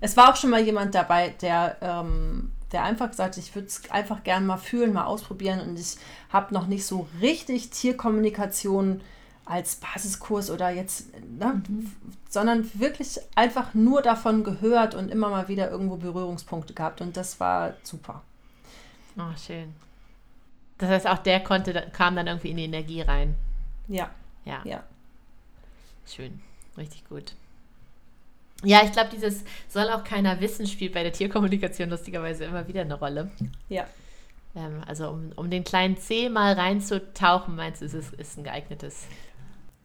Es 0.02 0.15
war 0.17 0.32
auch 0.32 0.36
schon 0.36 0.49
mal 0.49 0.62
jemand 0.62 0.95
dabei, 0.95 1.34
der, 1.41 1.78
ähm, 1.82 2.52
der 2.71 2.84
einfach 2.84 3.10
gesagt 3.10 3.36
hat, 3.36 3.43
ich 3.43 3.56
würde 3.56 3.67
es 3.67 3.82
einfach 3.89 4.23
gerne 4.23 4.45
mal 4.45 4.58
fühlen, 4.58 4.93
mal 4.93 5.06
ausprobieren 5.06 5.60
und 5.62 5.80
ich 5.80 5.97
habe 6.32 6.54
noch 6.54 6.67
nicht 6.67 6.86
so 6.86 7.08
richtig 7.21 7.69
Tierkommunikation 7.69 9.02
als 9.49 9.77
Basiskurs 9.77 10.51
oder 10.51 10.69
jetzt, 10.69 11.07
ne, 11.27 11.62
sondern 12.29 12.69
wirklich 12.75 13.19
einfach 13.35 13.73
nur 13.73 14.03
davon 14.03 14.43
gehört 14.43 14.93
und 14.93 15.09
immer 15.09 15.29
mal 15.29 15.47
wieder 15.47 15.71
irgendwo 15.71 15.97
Berührungspunkte 15.97 16.75
gehabt 16.75 17.01
und 17.01 17.17
das 17.17 17.39
war 17.39 17.73
super. 17.81 18.21
Oh, 19.17 19.35
schön. 19.43 19.73
Das 20.77 20.89
heißt, 20.89 21.07
auch 21.07 21.17
der 21.17 21.39
konnte, 21.41 21.89
kam 21.91 22.15
dann 22.15 22.27
irgendwie 22.27 22.51
in 22.51 22.57
die 22.57 22.65
Energie 22.65 23.01
rein. 23.01 23.35
Ja, 23.88 24.12
Ja. 24.45 24.62
ja. 24.63 24.83
Schön, 26.05 26.41
richtig 26.77 27.09
gut. 27.09 27.33
Ja, 28.63 28.81
ich 28.83 28.91
glaube, 28.91 29.09
dieses 29.12 29.43
soll 29.67 29.89
auch 29.89 30.03
keiner 30.03 30.39
wissen, 30.41 30.67
spielt 30.67 30.93
bei 30.93 31.01
der 31.01 31.13
Tierkommunikation 31.13 31.89
lustigerweise 31.89 32.45
immer 32.45 32.67
wieder 32.67 32.81
eine 32.81 32.95
Rolle. 32.95 33.31
Ja, 33.67 33.85
Ähm, 34.55 34.81
also 34.85 35.09
um, 35.09 35.31
um 35.35 35.49
den 35.49 35.63
kleinen 35.63 35.97
C 35.97 36.27
mal 36.29 36.53
reinzutauchen, 36.53 37.55
meinst 37.55 37.81
du, 37.81 37.85
ist 37.85 37.93
es 37.93 38.12
ist 38.12 38.38
ein 38.38 38.43
geeignetes. 38.43 39.05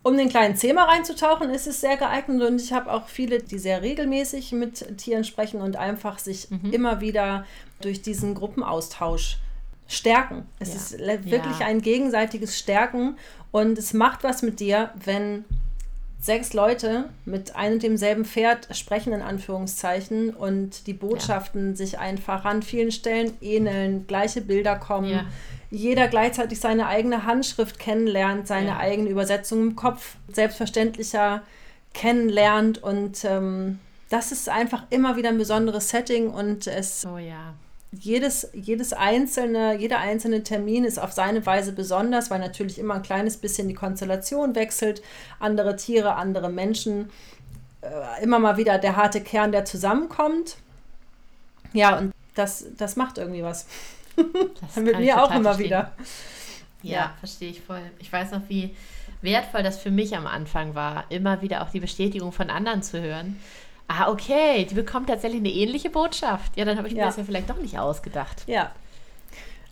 Um 0.05 0.17
den 0.19 0.29
kleinen 0.29 0.55
Thema 0.55 0.85
reinzutauchen, 0.85 1.49
ist 1.51 1.67
es 1.67 1.81
sehr 1.81 1.97
geeignet 1.97 2.43
und 2.43 2.61
ich 2.61 2.73
habe 2.75 2.93
auch 2.93 3.09
viele, 3.09 3.39
die 3.39 3.59
sehr 3.59 3.81
regelmäßig 3.81 4.53
mit 4.53 4.99
Tieren 4.99 5.25
sprechen 5.25 5.63
und 5.63 5.77
einfach 5.77 6.19
sich 6.19 6.49
immer 6.71 7.01
wieder 7.01 7.47
durch 7.81 8.03
diesen 8.03 8.35
Gruppenaustausch 8.35 9.39
stärken. 9.89 10.47
Es 10.59 10.69
Ja. 10.69 10.75
ist 10.75 10.99
wirklich 11.31 11.61
Ja. 11.61 11.67
ein 11.67 11.81
gegenseitiges 11.81 12.59
Stärken 12.59 13.17
und 13.51 13.79
es 13.79 13.95
macht 13.95 14.25
was 14.25 14.43
mit 14.43 14.61
dir, 14.61 14.93
wenn 15.05 15.45
sechs 16.25 16.55
Leute 16.55 17.11
mit 17.27 17.55
einem 17.55 17.75
und 17.75 17.83
demselben 17.83 18.25
Pferd 18.25 18.75
sprechen, 18.75 19.13
in 19.13 19.21
Anführungszeichen, 19.21 20.31
und 20.31 20.87
die 20.87 20.95
Botschaften 20.95 21.71
ja. 21.71 21.77
sich 21.77 21.99
einfach 21.99 22.47
an 22.47 22.63
vielen 22.63 22.93
Stellen 22.93 23.35
ähneln, 23.43 24.07
gleiche 24.07 24.41
Bilder 24.41 24.77
kommen. 24.77 25.11
Ja. 25.11 25.27
Jeder 25.71 26.09
gleichzeitig 26.09 26.61
seine 26.61 26.87
eigene 26.87 27.27
Handschrift 27.27 27.79
kennenlernt, 27.79 28.47
seine 28.47 28.69
ja. 28.69 28.79
eigene 28.79 29.11
Übersetzung 29.11 29.61
im 29.61 29.77
Kopf 29.77 30.17
selbstverständlicher 30.33 31.43
kennenlernt 31.93 32.83
und 32.83 33.25
ähm, 33.25 33.79
das 34.09 34.33
ist 34.33 34.49
einfach 34.49 34.85
immer 34.91 35.17
wieder 35.17 35.29
ein 35.29 35.39
besonderes 35.39 35.91
Setting 35.91 36.31
und 36.31 36.67
es 36.67 37.07
oh 37.07 37.19
ja 37.19 37.55
jedes, 38.01 38.49
jedes 38.53 38.93
einzelne, 38.93 39.77
jeder 39.77 39.99
einzelne 39.99 40.43
Termin 40.43 40.85
ist 40.85 40.99
auf 40.99 41.13
seine 41.13 41.45
Weise 41.47 41.73
besonders, 41.73 42.31
weil 42.31 42.41
natürlich 42.41 42.79
immer 42.79 42.95
ein 42.95 43.03
kleines 43.03 43.37
bisschen 43.37 43.69
die 43.69 43.75
Konstellation 43.75 44.55
wechselt. 44.55 45.03
Andere 45.39 45.77
Tiere, 45.77 46.15
andere 46.17 46.51
Menschen. 46.51 47.11
Äh, 47.81 48.23
immer 48.23 48.39
mal 48.39 48.57
wieder 48.57 48.79
der 48.79 48.97
harte 48.97 49.21
Kern, 49.21 49.53
der 49.53 49.65
zusammenkommt. 49.65 50.57
Ja, 51.73 51.99
und 51.99 52.13
das, 52.35 52.67
das 52.77 52.97
macht 52.97 53.19
irgendwie 53.19 53.43
was. 53.43 53.67
Das 54.61 54.77
Mit 54.83 54.99
mir 54.99 55.23
auch 55.23 55.31
immer 55.31 55.55
verstehen. 55.55 55.67
wieder. 55.67 55.93
Ja, 56.83 56.93
ja, 56.93 57.15
verstehe 57.19 57.51
ich 57.51 57.61
voll. 57.61 57.83
Ich 57.99 58.13
weiß 58.13 58.33
noch, 58.33 58.43
wie 58.49 58.75
wertvoll 59.23 59.63
das 59.63 59.79
für 59.79 59.91
mich 59.91 60.17
am 60.17 60.27
Anfang 60.27 60.75
war, 60.75 61.05
immer 61.09 61.41
wieder 61.43 61.63
auch 61.63 61.71
die 61.71 61.81
Bestätigung 61.81 62.31
von 62.31 62.51
anderen 62.51 62.83
zu 62.83 63.01
hören 63.01 63.41
Ah, 63.89 64.11
okay, 64.11 64.65
die 64.65 64.75
bekommt 64.75 65.09
tatsächlich 65.09 65.41
eine 65.41 65.51
ähnliche 65.51 65.91
Botschaft. 65.91 66.57
Ja, 66.57 66.65
dann 66.65 66.79
habe 66.79 66.89
ich 66.89 66.95
mir 66.95 67.01
ja. 67.01 67.07
das 67.07 67.17
ja 67.17 67.25
vielleicht 67.25 67.51
doch 67.51 67.59
nicht 67.59 67.79
ausgedacht. 67.79 68.45
Ja. 68.47 68.73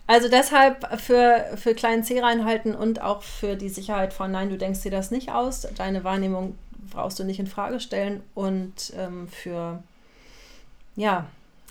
Also 0.05 0.29
deshalb 0.29 0.99
für, 0.99 1.45
für 1.55 1.73
kleinen 1.73 2.03
C 2.03 2.19
reinhalten 2.19 2.75
und 2.75 3.01
auch 3.01 3.23
für 3.23 3.55
die 3.55 3.69
Sicherheit 3.69 4.13
von 4.13 4.31
Nein, 4.31 4.49
du 4.49 4.57
denkst 4.57 4.81
dir 4.81 4.91
das 4.91 5.11
nicht 5.11 5.31
aus. 5.31 5.67
Deine 5.77 6.03
Wahrnehmung 6.03 6.57
brauchst 6.91 7.19
du 7.19 7.23
nicht 7.23 7.39
in 7.39 7.47
Frage 7.47 7.79
stellen 7.79 8.21
und 8.35 8.93
ähm, 8.97 9.27
für 9.29 9.81
ja, 10.95 11.25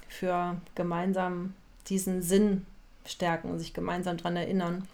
für 0.08 0.56
gemeinsam 0.74 1.54
diesen 1.88 2.22
Sinn 2.22 2.66
stärken 3.06 3.50
und 3.50 3.58
sich 3.58 3.74
gemeinsam 3.74 4.16
daran 4.16 4.36
erinnern. 4.36 4.88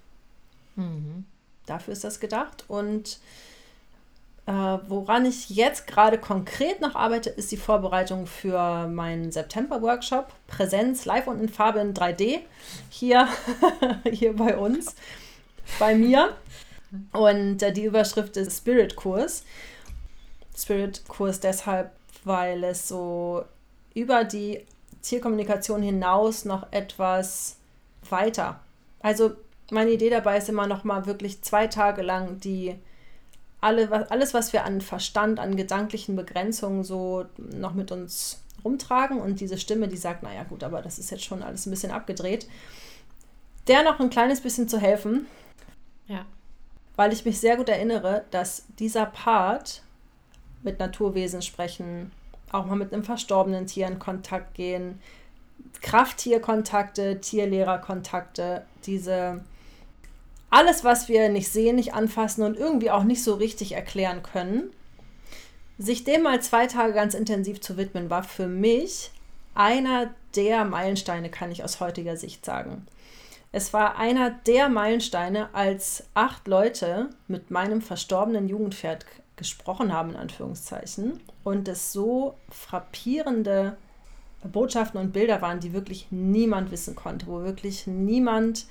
Mhm. 0.76 1.24
Dafür 1.66 1.92
ist 1.92 2.04
das 2.04 2.20
gedacht. 2.20 2.64
Und 2.68 3.18
woran 4.50 5.26
ich 5.26 5.50
jetzt 5.50 5.86
gerade 5.86 6.16
konkret 6.16 6.80
noch 6.80 6.94
arbeite, 6.94 7.28
ist 7.28 7.52
die 7.52 7.58
Vorbereitung 7.58 8.26
für 8.26 8.86
meinen 8.88 9.30
September-Workshop. 9.30 10.32
Präsenz 10.46 11.04
live 11.04 11.26
und 11.26 11.40
in 11.40 11.48
Farbe 11.50 11.80
in 11.80 11.92
3D. 11.92 12.40
Hier, 12.88 13.28
hier 14.10 14.34
bei 14.34 14.56
uns, 14.56 14.94
bei 15.78 15.94
mir. 15.94 16.34
Und 17.12 17.62
äh, 17.62 17.72
die 17.72 17.84
Überschrift 17.84 18.38
ist 18.38 18.56
Spirit-Kurs. 18.56 19.44
Spirit-Kurs 20.56 21.40
deshalb, 21.40 21.90
weil 22.24 22.64
es 22.64 22.88
so 22.88 23.44
über 23.92 24.24
die 24.24 24.64
Tierkommunikation 25.02 25.82
hinaus 25.82 26.46
noch 26.46 26.66
etwas 26.70 27.56
weiter. 28.08 28.60
Also 29.00 29.32
meine 29.70 29.90
Idee 29.90 30.08
dabei 30.08 30.38
ist 30.38 30.48
immer 30.48 30.66
noch 30.66 30.84
mal 30.84 31.04
wirklich 31.04 31.42
zwei 31.42 31.66
Tage 31.66 32.00
lang 32.00 32.40
die 32.40 32.76
alle, 33.60 34.10
alles, 34.10 34.34
was 34.34 34.52
wir 34.52 34.64
an 34.64 34.80
Verstand, 34.80 35.40
an 35.40 35.56
gedanklichen 35.56 36.16
Begrenzungen 36.16 36.84
so 36.84 37.26
noch 37.36 37.74
mit 37.74 37.90
uns 37.90 38.42
rumtragen 38.64 39.20
und 39.20 39.40
diese 39.40 39.58
Stimme, 39.58 39.88
die 39.88 39.96
sagt, 39.96 40.22
naja 40.22 40.44
gut, 40.44 40.64
aber 40.64 40.82
das 40.82 40.98
ist 40.98 41.10
jetzt 41.10 41.24
schon 41.24 41.42
alles 41.42 41.66
ein 41.66 41.70
bisschen 41.70 41.92
abgedreht, 41.92 42.48
der 43.66 43.82
noch 43.82 44.00
ein 44.00 44.10
kleines 44.10 44.40
bisschen 44.40 44.68
zu 44.68 44.78
helfen. 44.78 45.26
Ja. 46.06 46.24
Weil 46.96 47.12
ich 47.12 47.24
mich 47.24 47.38
sehr 47.38 47.56
gut 47.56 47.68
erinnere, 47.68 48.24
dass 48.30 48.64
dieser 48.78 49.06
Part 49.06 49.82
mit 50.62 50.78
Naturwesen 50.78 51.42
sprechen, 51.42 52.10
auch 52.50 52.66
mal 52.66 52.76
mit 52.76 52.92
einem 52.92 53.04
verstorbenen 53.04 53.66
Tier 53.66 53.86
in 53.86 53.98
Kontakt 53.98 54.54
gehen, 54.54 55.00
Krafttierkontakte, 55.80 57.20
Tierlehrerkontakte, 57.20 58.64
diese 58.84 59.44
alles, 60.50 60.84
was 60.84 61.08
wir 61.08 61.28
nicht 61.28 61.50
sehen, 61.50 61.76
nicht 61.76 61.94
anfassen 61.94 62.42
und 62.42 62.56
irgendwie 62.56 62.90
auch 62.90 63.04
nicht 63.04 63.22
so 63.22 63.34
richtig 63.34 63.72
erklären 63.72 64.22
können, 64.22 64.70
sich 65.78 66.04
dem 66.04 66.22
mal 66.22 66.40
zwei 66.42 66.66
Tage 66.66 66.92
ganz 66.92 67.14
intensiv 67.14 67.60
zu 67.60 67.76
widmen, 67.76 68.10
war 68.10 68.24
für 68.24 68.48
mich 68.48 69.10
einer 69.54 70.10
der 70.34 70.64
Meilensteine, 70.64 71.30
kann 71.30 71.50
ich 71.50 71.64
aus 71.64 71.80
heutiger 71.80 72.16
Sicht 72.16 72.44
sagen. 72.44 72.86
Es 73.50 73.72
war 73.72 73.96
einer 73.96 74.30
der 74.30 74.68
Meilensteine, 74.68 75.48
als 75.54 76.04
acht 76.14 76.46
Leute 76.48 77.10
mit 77.28 77.50
meinem 77.50 77.80
verstorbenen 77.80 78.48
Jugendpferd 78.48 79.06
gesprochen 79.36 79.92
haben, 79.92 80.10
in 80.10 80.16
Anführungszeichen, 80.16 81.20
und 81.44 81.68
es 81.68 81.92
so 81.92 82.34
frappierende 82.50 83.76
Botschaften 84.44 85.00
und 85.00 85.12
Bilder 85.12 85.40
waren, 85.40 85.60
die 85.60 85.72
wirklich 85.72 86.08
niemand 86.10 86.70
wissen 86.70 86.94
konnte, 86.94 87.26
wo 87.26 87.42
wirklich 87.42 87.86
niemand 87.86 88.66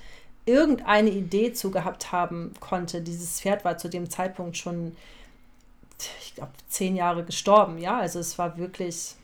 irgendeine 0.48 1.10
Idee 1.10 1.52
zu 1.52 1.70
gehabt 1.70 2.10
haben 2.10 2.54
konnte. 2.58 3.02
Dieses 3.02 3.40
Pferd 3.40 3.64
war 3.64 3.76
zu 3.76 3.88
dem 3.88 4.08
Zeitpunkt 4.08 4.56
schon, 4.56 4.96
ich 6.22 6.34
glaube, 6.34 6.52
zehn 6.68 6.96
Jahre 6.96 7.22
gestorben. 7.22 7.78
Ja, 7.78 7.98
also 7.98 8.18
es 8.18 8.38
war 8.38 8.56
wirklich 8.56 9.14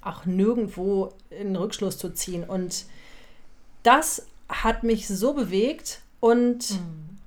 auch 0.00 0.24
nirgendwo 0.24 1.12
in 1.30 1.56
Rückschluss 1.56 1.98
zu 1.98 2.14
ziehen. 2.14 2.44
Und 2.44 2.84
das 3.82 4.26
hat 4.48 4.84
mich 4.84 5.08
so 5.08 5.34
bewegt. 5.34 6.02
Und 6.20 6.70
mhm. 6.70 7.18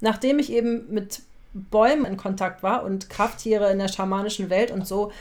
nachdem 0.00 0.40
ich 0.40 0.50
eben 0.50 0.92
mit 0.92 1.22
Bäumen 1.54 2.04
in 2.04 2.16
Kontakt 2.16 2.64
war 2.64 2.82
und 2.82 3.08
Krafttiere 3.08 3.70
in 3.70 3.78
der 3.78 3.88
schamanischen 3.88 4.50
Welt 4.50 4.72
und 4.72 4.86
so, 4.86 5.12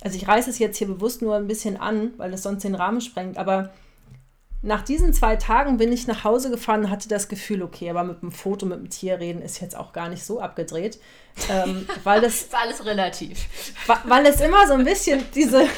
also 0.00 0.16
ich 0.16 0.26
reiße 0.26 0.48
es 0.48 0.58
jetzt 0.58 0.78
hier 0.78 0.86
bewusst 0.86 1.22
nur 1.22 1.36
ein 1.36 1.48
bisschen 1.48 1.76
an, 1.76 2.12
weil 2.16 2.32
es 2.32 2.42
sonst 2.42 2.64
den 2.64 2.74
Rahmen 2.74 3.00
sprengt, 3.00 3.36
aber 3.36 3.70
nach 4.60 4.82
diesen 4.82 5.12
zwei 5.12 5.36
Tagen 5.36 5.76
bin 5.76 5.92
ich 5.92 6.06
nach 6.06 6.24
Hause 6.24 6.50
gefahren 6.50 6.84
und 6.84 6.90
hatte 6.90 7.08
das 7.08 7.28
Gefühl, 7.28 7.62
okay, 7.62 7.90
aber 7.90 8.02
mit 8.02 8.22
dem 8.22 8.32
Foto, 8.32 8.66
mit 8.66 8.78
dem 8.78 8.90
Tier 8.90 9.20
reden 9.20 9.40
ist 9.40 9.60
jetzt 9.60 9.76
auch 9.76 9.92
gar 9.92 10.08
nicht 10.08 10.24
so 10.24 10.40
abgedreht. 10.40 10.98
Ähm, 11.48 11.88
weil 12.04 12.20
das 12.20 12.42
ist 12.42 12.54
alles 12.54 12.84
relativ. 12.84 13.46
Weil 14.04 14.26
es 14.26 14.40
immer 14.40 14.66
so 14.66 14.74
ein 14.74 14.84
bisschen 14.84 15.24
diese 15.32 15.68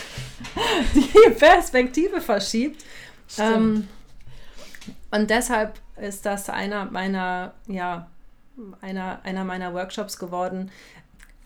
die 0.94 1.30
Perspektive 1.32 2.22
verschiebt. 2.22 2.82
Ähm, 3.38 3.86
und 5.10 5.28
deshalb 5.28 5.78
ist 5.96 6.24
das 6.24 6.48
einer 6.48 6.86
meiner, 6.86 7.52
ja, 7.66 8.08
einer, 8.80 9.20
einer 9.24 9.44
meiner 9.44 9.74
Workshops 9.74 10.18
geworden, 10.18 10.70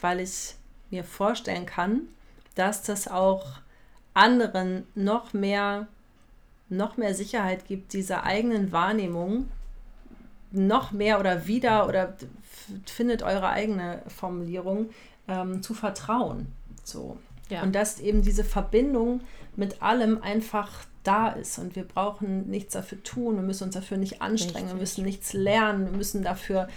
weil 0.01 0.21
ich 0.21 0.55
mir 0.91 1.03
vorstellen 1.03 1.67
kann, 1.67 2.03
dass 2.55 2.83
das 2.83 3.09
auch 3.09 3.45
anderen 4.13 4.87
noch 4.95 5.33
mehr 5.33 5.89
noch 6.77 6.97
mehr 6.97 7.15
Sicherheit 7.15 7.67
gibt, 7.67 7.93
dieser 7.93 8.25
eigenen 8.25 8.73
Wahrnehmung 8.73 9.49
noch 10.51 10.93
mehr 10.93 11.19
oder 11.21 11.47
wieder 11.47 11.89
oder 11.89 12.15
findet 12.87 13.23
eure 13.23 13.49
eigene 13.49 14.03
Formulierung 14.07 14.91
ähm, 15.29 15.63
zu 15.63 15.75
vertrauen. 15.75 16.47
So. 16.85 17.19
Ja. 17.51 17.63
Und 17.63 17.75
dass 17.75 18.01
eben 18.01 18.23
diese 18.23 18.45
Verbindung 18.45 19.21
mit 19.57 19.83
allem 19.83 20.23
einfach 20.23 20.71
da 21.03 21.29
ist 21.29 21.59
und 21.59 21.77
wir 21.77 21.85
brauchen 21.85 22.49
nichts 22.49 22.73
dafür 22.73 23.03
tun, 23.03 23.37
wir 23.37 23.43
müssen 23.43 23.65
uns 23.65 23.75
dafür 23.75 23.99
nicht 23.99 24.23
anstrengen, 24.23 24.55
Richtig. 24.55 24.75
wir 24.75 24.81
müssen 24.81 25.05
nichts 25.05 25.33
lernen, 25.35 25.87
wir 25.91 25.97
müssen 25.97 26.23
dafür 26.23 26.69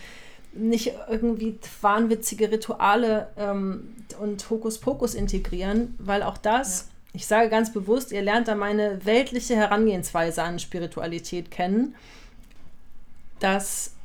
nicht 0.53 0.93
irgendwie 1.09 1.57
wahnwitzige 1.81 2.51
Rituale 2.51 3.29
ähm, 3.37 3.93
und 4.19 4.49
Hokuspokus 4.49 5.13
integrieren, 5.13 5.95
weil 5.99 6.23
auch 6.23 6.37
das 6.37 6.81
ja 6.81 6.96
ich 7.17 7.25
sage 7.25 7.49
ganz 7.49 7.73
bewusst, 7.73 8.11
ihr 8.11 8.21
lernt 8.21 8.47
da 8.47 8.53
meine 8.53 9.03
weltliche 9.03 9.55
Herangehensweise 9.55 10.43
an 10.43 10.59
Spiritualität 10.59 11.49
kennen. 11.49 11.95
Das 13.39 13.95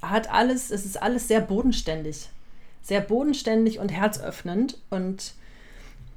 hat 0.00 0.30
alles, 0.30 0.70
es 0.70 0.86
ist 0.86 1.00
alles 1.00 1.28
sehr 1.28 1.42
bodenständig. 1.42 2.30
Sehr 2.80 3.02
bodenständig 3.02 3.80
und 3.80 3.90
herzöffnend. 3.90 4.78
Und 4.88 5.34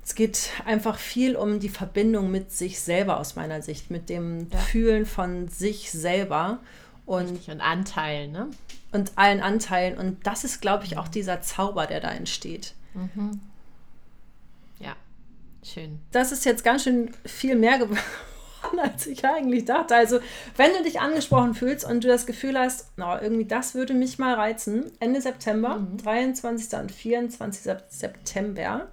es 0.06 0.16
geht 0.16 0.52
einfach 0.64 1.00
viel 1.00 1.36
um 1.36 1.60
die 1.60 1.68
Verbindung 1.68 2.32
mit 2.32 2.54
sich 2.54 2.80
selber 2.80 3.20
aus 3.20 3.36
meiner 3.36 3.62
Sicht, 3.62 3.92
mit 3.92 4.08
dem 4.08 4.48
ja. 4.52 4.58
Fühlen 4.58 5.06
von 5.06 5.50
sich 5.50 5.92
selber. 5.92 6.60
Und, 7.06 7.50
und 7.50 7.60
Anteilen, 7.60 8.32
ne? 8.32 8.48
Und 8.94 9.12
allen 9.18 9.42
Anteilen. 9.42 9.98
Und 9.98 10.26
das 10.26 10.46
ist, 10.46 10.62
glaube 10.62 10.86
ich, 10.86 10.98
auch 10.98 11.10
dieser 11.10 11.42
Zauber, 11.42 11.88
der 11.88 12.00
da 12.00 12.12
entsteht. 12.12 12.74
Mhm. 12.94 13.42
Schön. 15.64 16.00
Das 16.12 16.32
ist 16.32 16.46
jetzt 16.46 16.64
ganz 16.64 16.84
schön 16.84 17.14
viel 17.26 17.56
mehr 17.56 17.78
geworden, 17.78 18.00
als 18.80 19.06
ich 19.08 19.24
eigentlich 19.26 19.66
dachte. 19.66 19.96
Also, 19.96 20.20
wenn 20.58 20.74
du 20.74 20.84
dich 20.84 21.00
angesprochen 21.00 21.54
fühlst 21.54 21.86
und 21.86 22.04
du 22.04 22.08
das 22.08 22.26
Gefühl 22.26 22.58
hast, 22.58 22.98
no, 22.98 23.18
irgendwie 23.18 23.46
das 23.46 23.76
würde 23.76 23.94
mich 23.94 24.18
mal 24.18 24.34
reizen, 24.34 24.92
Ende 25.00 25.22
September, 25.22 25.78
mhm. 25.78 25.98
23. 25.98 26.80
und 26.80 26.92
24. 26.92 27.74
September, 27.90 28.88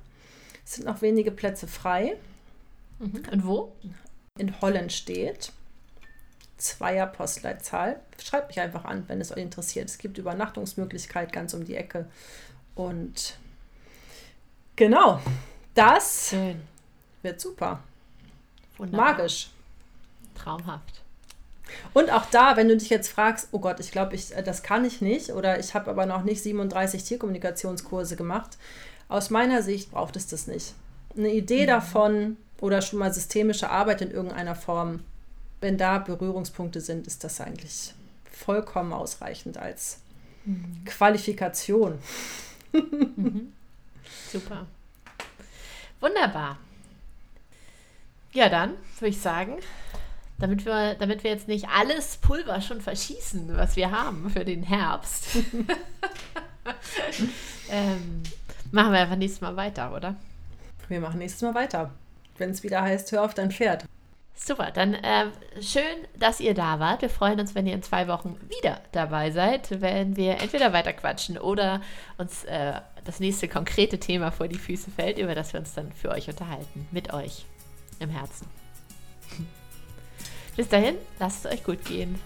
sind 0.65 0.87
noch 0.87 1.01
wenige 1.01 1.31
Plätze 1.31 1.67
frei. 1.67 2.17
Mhm. 2.99 3.23
Und 3.33 3.47
wo? 3.47 3.73
In 4.39 4.61
Holland 4.61 4.93
steht. 4.93 5.53
Zweier 6.59 7.07
Postleitzahl. 7.07 8.01
Schreibt 8.23 8.49
mich 8.49 8.61
einfach 8.61 8.85
an, 8.85 9.05
wenn 9.07 9.21
es 9.21 9.31
euch 9.33 9.43
interessiert. 9.43 9.89
Es 9.89 9.97
gibt 9.97 10.19
Übernachtungsmöglichkeit 10.19 11.33
ganz 11.33 11.55
um 11.55 11.65
die 11.65 11.77
Ecke. 11.77 12.07
Und 12.75 13.39
genau, 14.77 15.21
das 15.79 16.31
Schön. 16.31 16.61
wird 17.23 17.41
super. 17.41 17.81
Wunderbar. 18.77 19.13
Magisch. 19.13 19.51
Traumhaft. 20.35 21.03
Und 21.93 22.11
auch 22.11 22.27
da, 22.27 22.57
wenn 22.57 22.69
du 22.69 22.77
dich 22.77 22.89
jetzt 22.89 23.09
fragst, 23.09 23.49
oh 23.53 23.59
Gott, 23.59 23.79
ich 23.81 23.91
glaube, 23.91 24.15
ich, 24.15 24.35
äh, 24.35 24.43
das 24.43 24.63
kann 24.63 24.85
ich 24.85 25.01
nicht 25.01 25.31
oder 25.31 25.59
ich 25.59 25.75
habe 25.75 25.91
aber 25.91 26.07
noch 26.07 26.23
nicht 26.23 26.43
37 26.43 27.05
Tierkommunikationskurse 27.05 28.17
gemacht, 28.17 28.57
aus 29.09 29.31
meiner 29.31 29.63
Sicht 29.63 29.91
braucht 29.91 30.17
es 30.17 30.27
das 30.27 30.47
nicht. 30.47 30.75
Eine 31.17 31.33
Idee 31.33 31.67
davon 31.67 32.37
oder 32.61 32.83
schon 32.83 32.99
mal 32.99 33.13
systemische 33.13 33.71
Arbeit 33.71 34.03
in 34.03 34.11
irgendeiner 34.11 34.55
Form, 34.55 35.01
wenn 35.61 35.77
da 35.77 35.99
Berührungspunkte 35.99 36.81
sind, 36.81 37.07
ist 37.07 37.25
das 37.25 37.41
eigentlich 37.41 37.95
vollkommen 38.31 38.93
ausreichend 38.93 39.59
als 39.59 40.01
Qualifikation. 40.85 41.99
Super. 44.33 44.67
Wunderbar. 46.01 46.59
Ja, 48.33 48.49
dann 48.49 48.75
würde 48.99 49.09
ich 49.09 49.21
sagen, 49.21 49.59
damit 50.39 50.65
wir, 50.65 50.95
damit 50.95 51.25
wir 51.25 51.31
jetzt 51.31 51.49
nicht 51.49 51.69
alles 51.69 52.19
Pulver 52.19 52.61
schon 52.61 52.81
verschießen, 52.81 53.57
was 53.57 53.77
wir 53.77 53.91
haben 53.91 54.31
für 54.31 54.45
den 54.45 54.63
Herbst, 54.63 55.27
ähm, 57.71 58.23
machen 58.71 58.93
wir 58.93 59.01
einfach 59.01 59.17
nächstes 59.17 59.41
Mal 59.41 59.57
weiter, 59.57 59.95
oder? 59.95 60.15
Wir 60.89 61.01
machen 61.01 61.19
nächstes 61.19 61.43
Mal 61.43 61.55
weiter, 61.55 61.91
wenn 62.37 62.51
es 62.51 62.63
wieder 62.63 62.83
heißt, 62.83 63.11
hör 63.13 63.25
auf 63.25 63.35
dein 63.35 63.51
Pferd. 63.51 63.85
Super, 64.41 64.71
dann 64.71 64.95
äh, 64.95 65.27
schön, 65.61 65.83
dass 66.17 66.41
ihr 66.41 66.55
da 66.55 66.79
wart. 66.79 67.03
Wir 67.03 67.11
freuen 67.11 67.41
uns, 67.41 67.55
wenn 67.55 67.67
ihr 67.67 67.75
in 67.75 67.83
zwei 67.83 68.07
Wochen 68.07 68.39
wieder 68.49 68.81
dabei 68.93 69.31
seid, 69.31 69.81
wenn 69.81 70.17
wir 70.17 70.41
entweder 70.41 70.73
weiter 70.73 70.93
quatschen 70.93 71.39
oder 71.39 71.83
uns 72.19 72.45
äh, 72.45 72.75
das 73.05 73.21
nächste 73.21 73.49
konkrete 73.49 73.99
Thema 73.99 74.31
vor 74.31 74.49
die 74.49 74.59
Füße 74.59 74.91
fällt, 74.91 75.19
über 75.19 75.35
das 75.35 75.53
wir 75.53 75.61
uns 75.61 75.75
dann 75.75 75.93
für 75.93 76.11
euch 76.11 76.29
unterhalten. 76.29 76.87
Mit 76.93 77.13
euch 77.13 77.47
im 77.99 78.11
Herzen. 78.11 78.47
Bis 80.57 80.69
dahin, 80.69 80.97
lasst 81.19 81.45
es 81.45 81.53
euch 81.53 81.65
gut 81.65 81.85
gehen. 81.85 82.19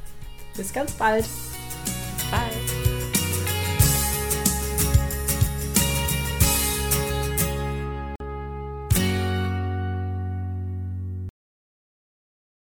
Bis 0.56 0.72
ganz 0.72 0.92
bald. 0.92 1.24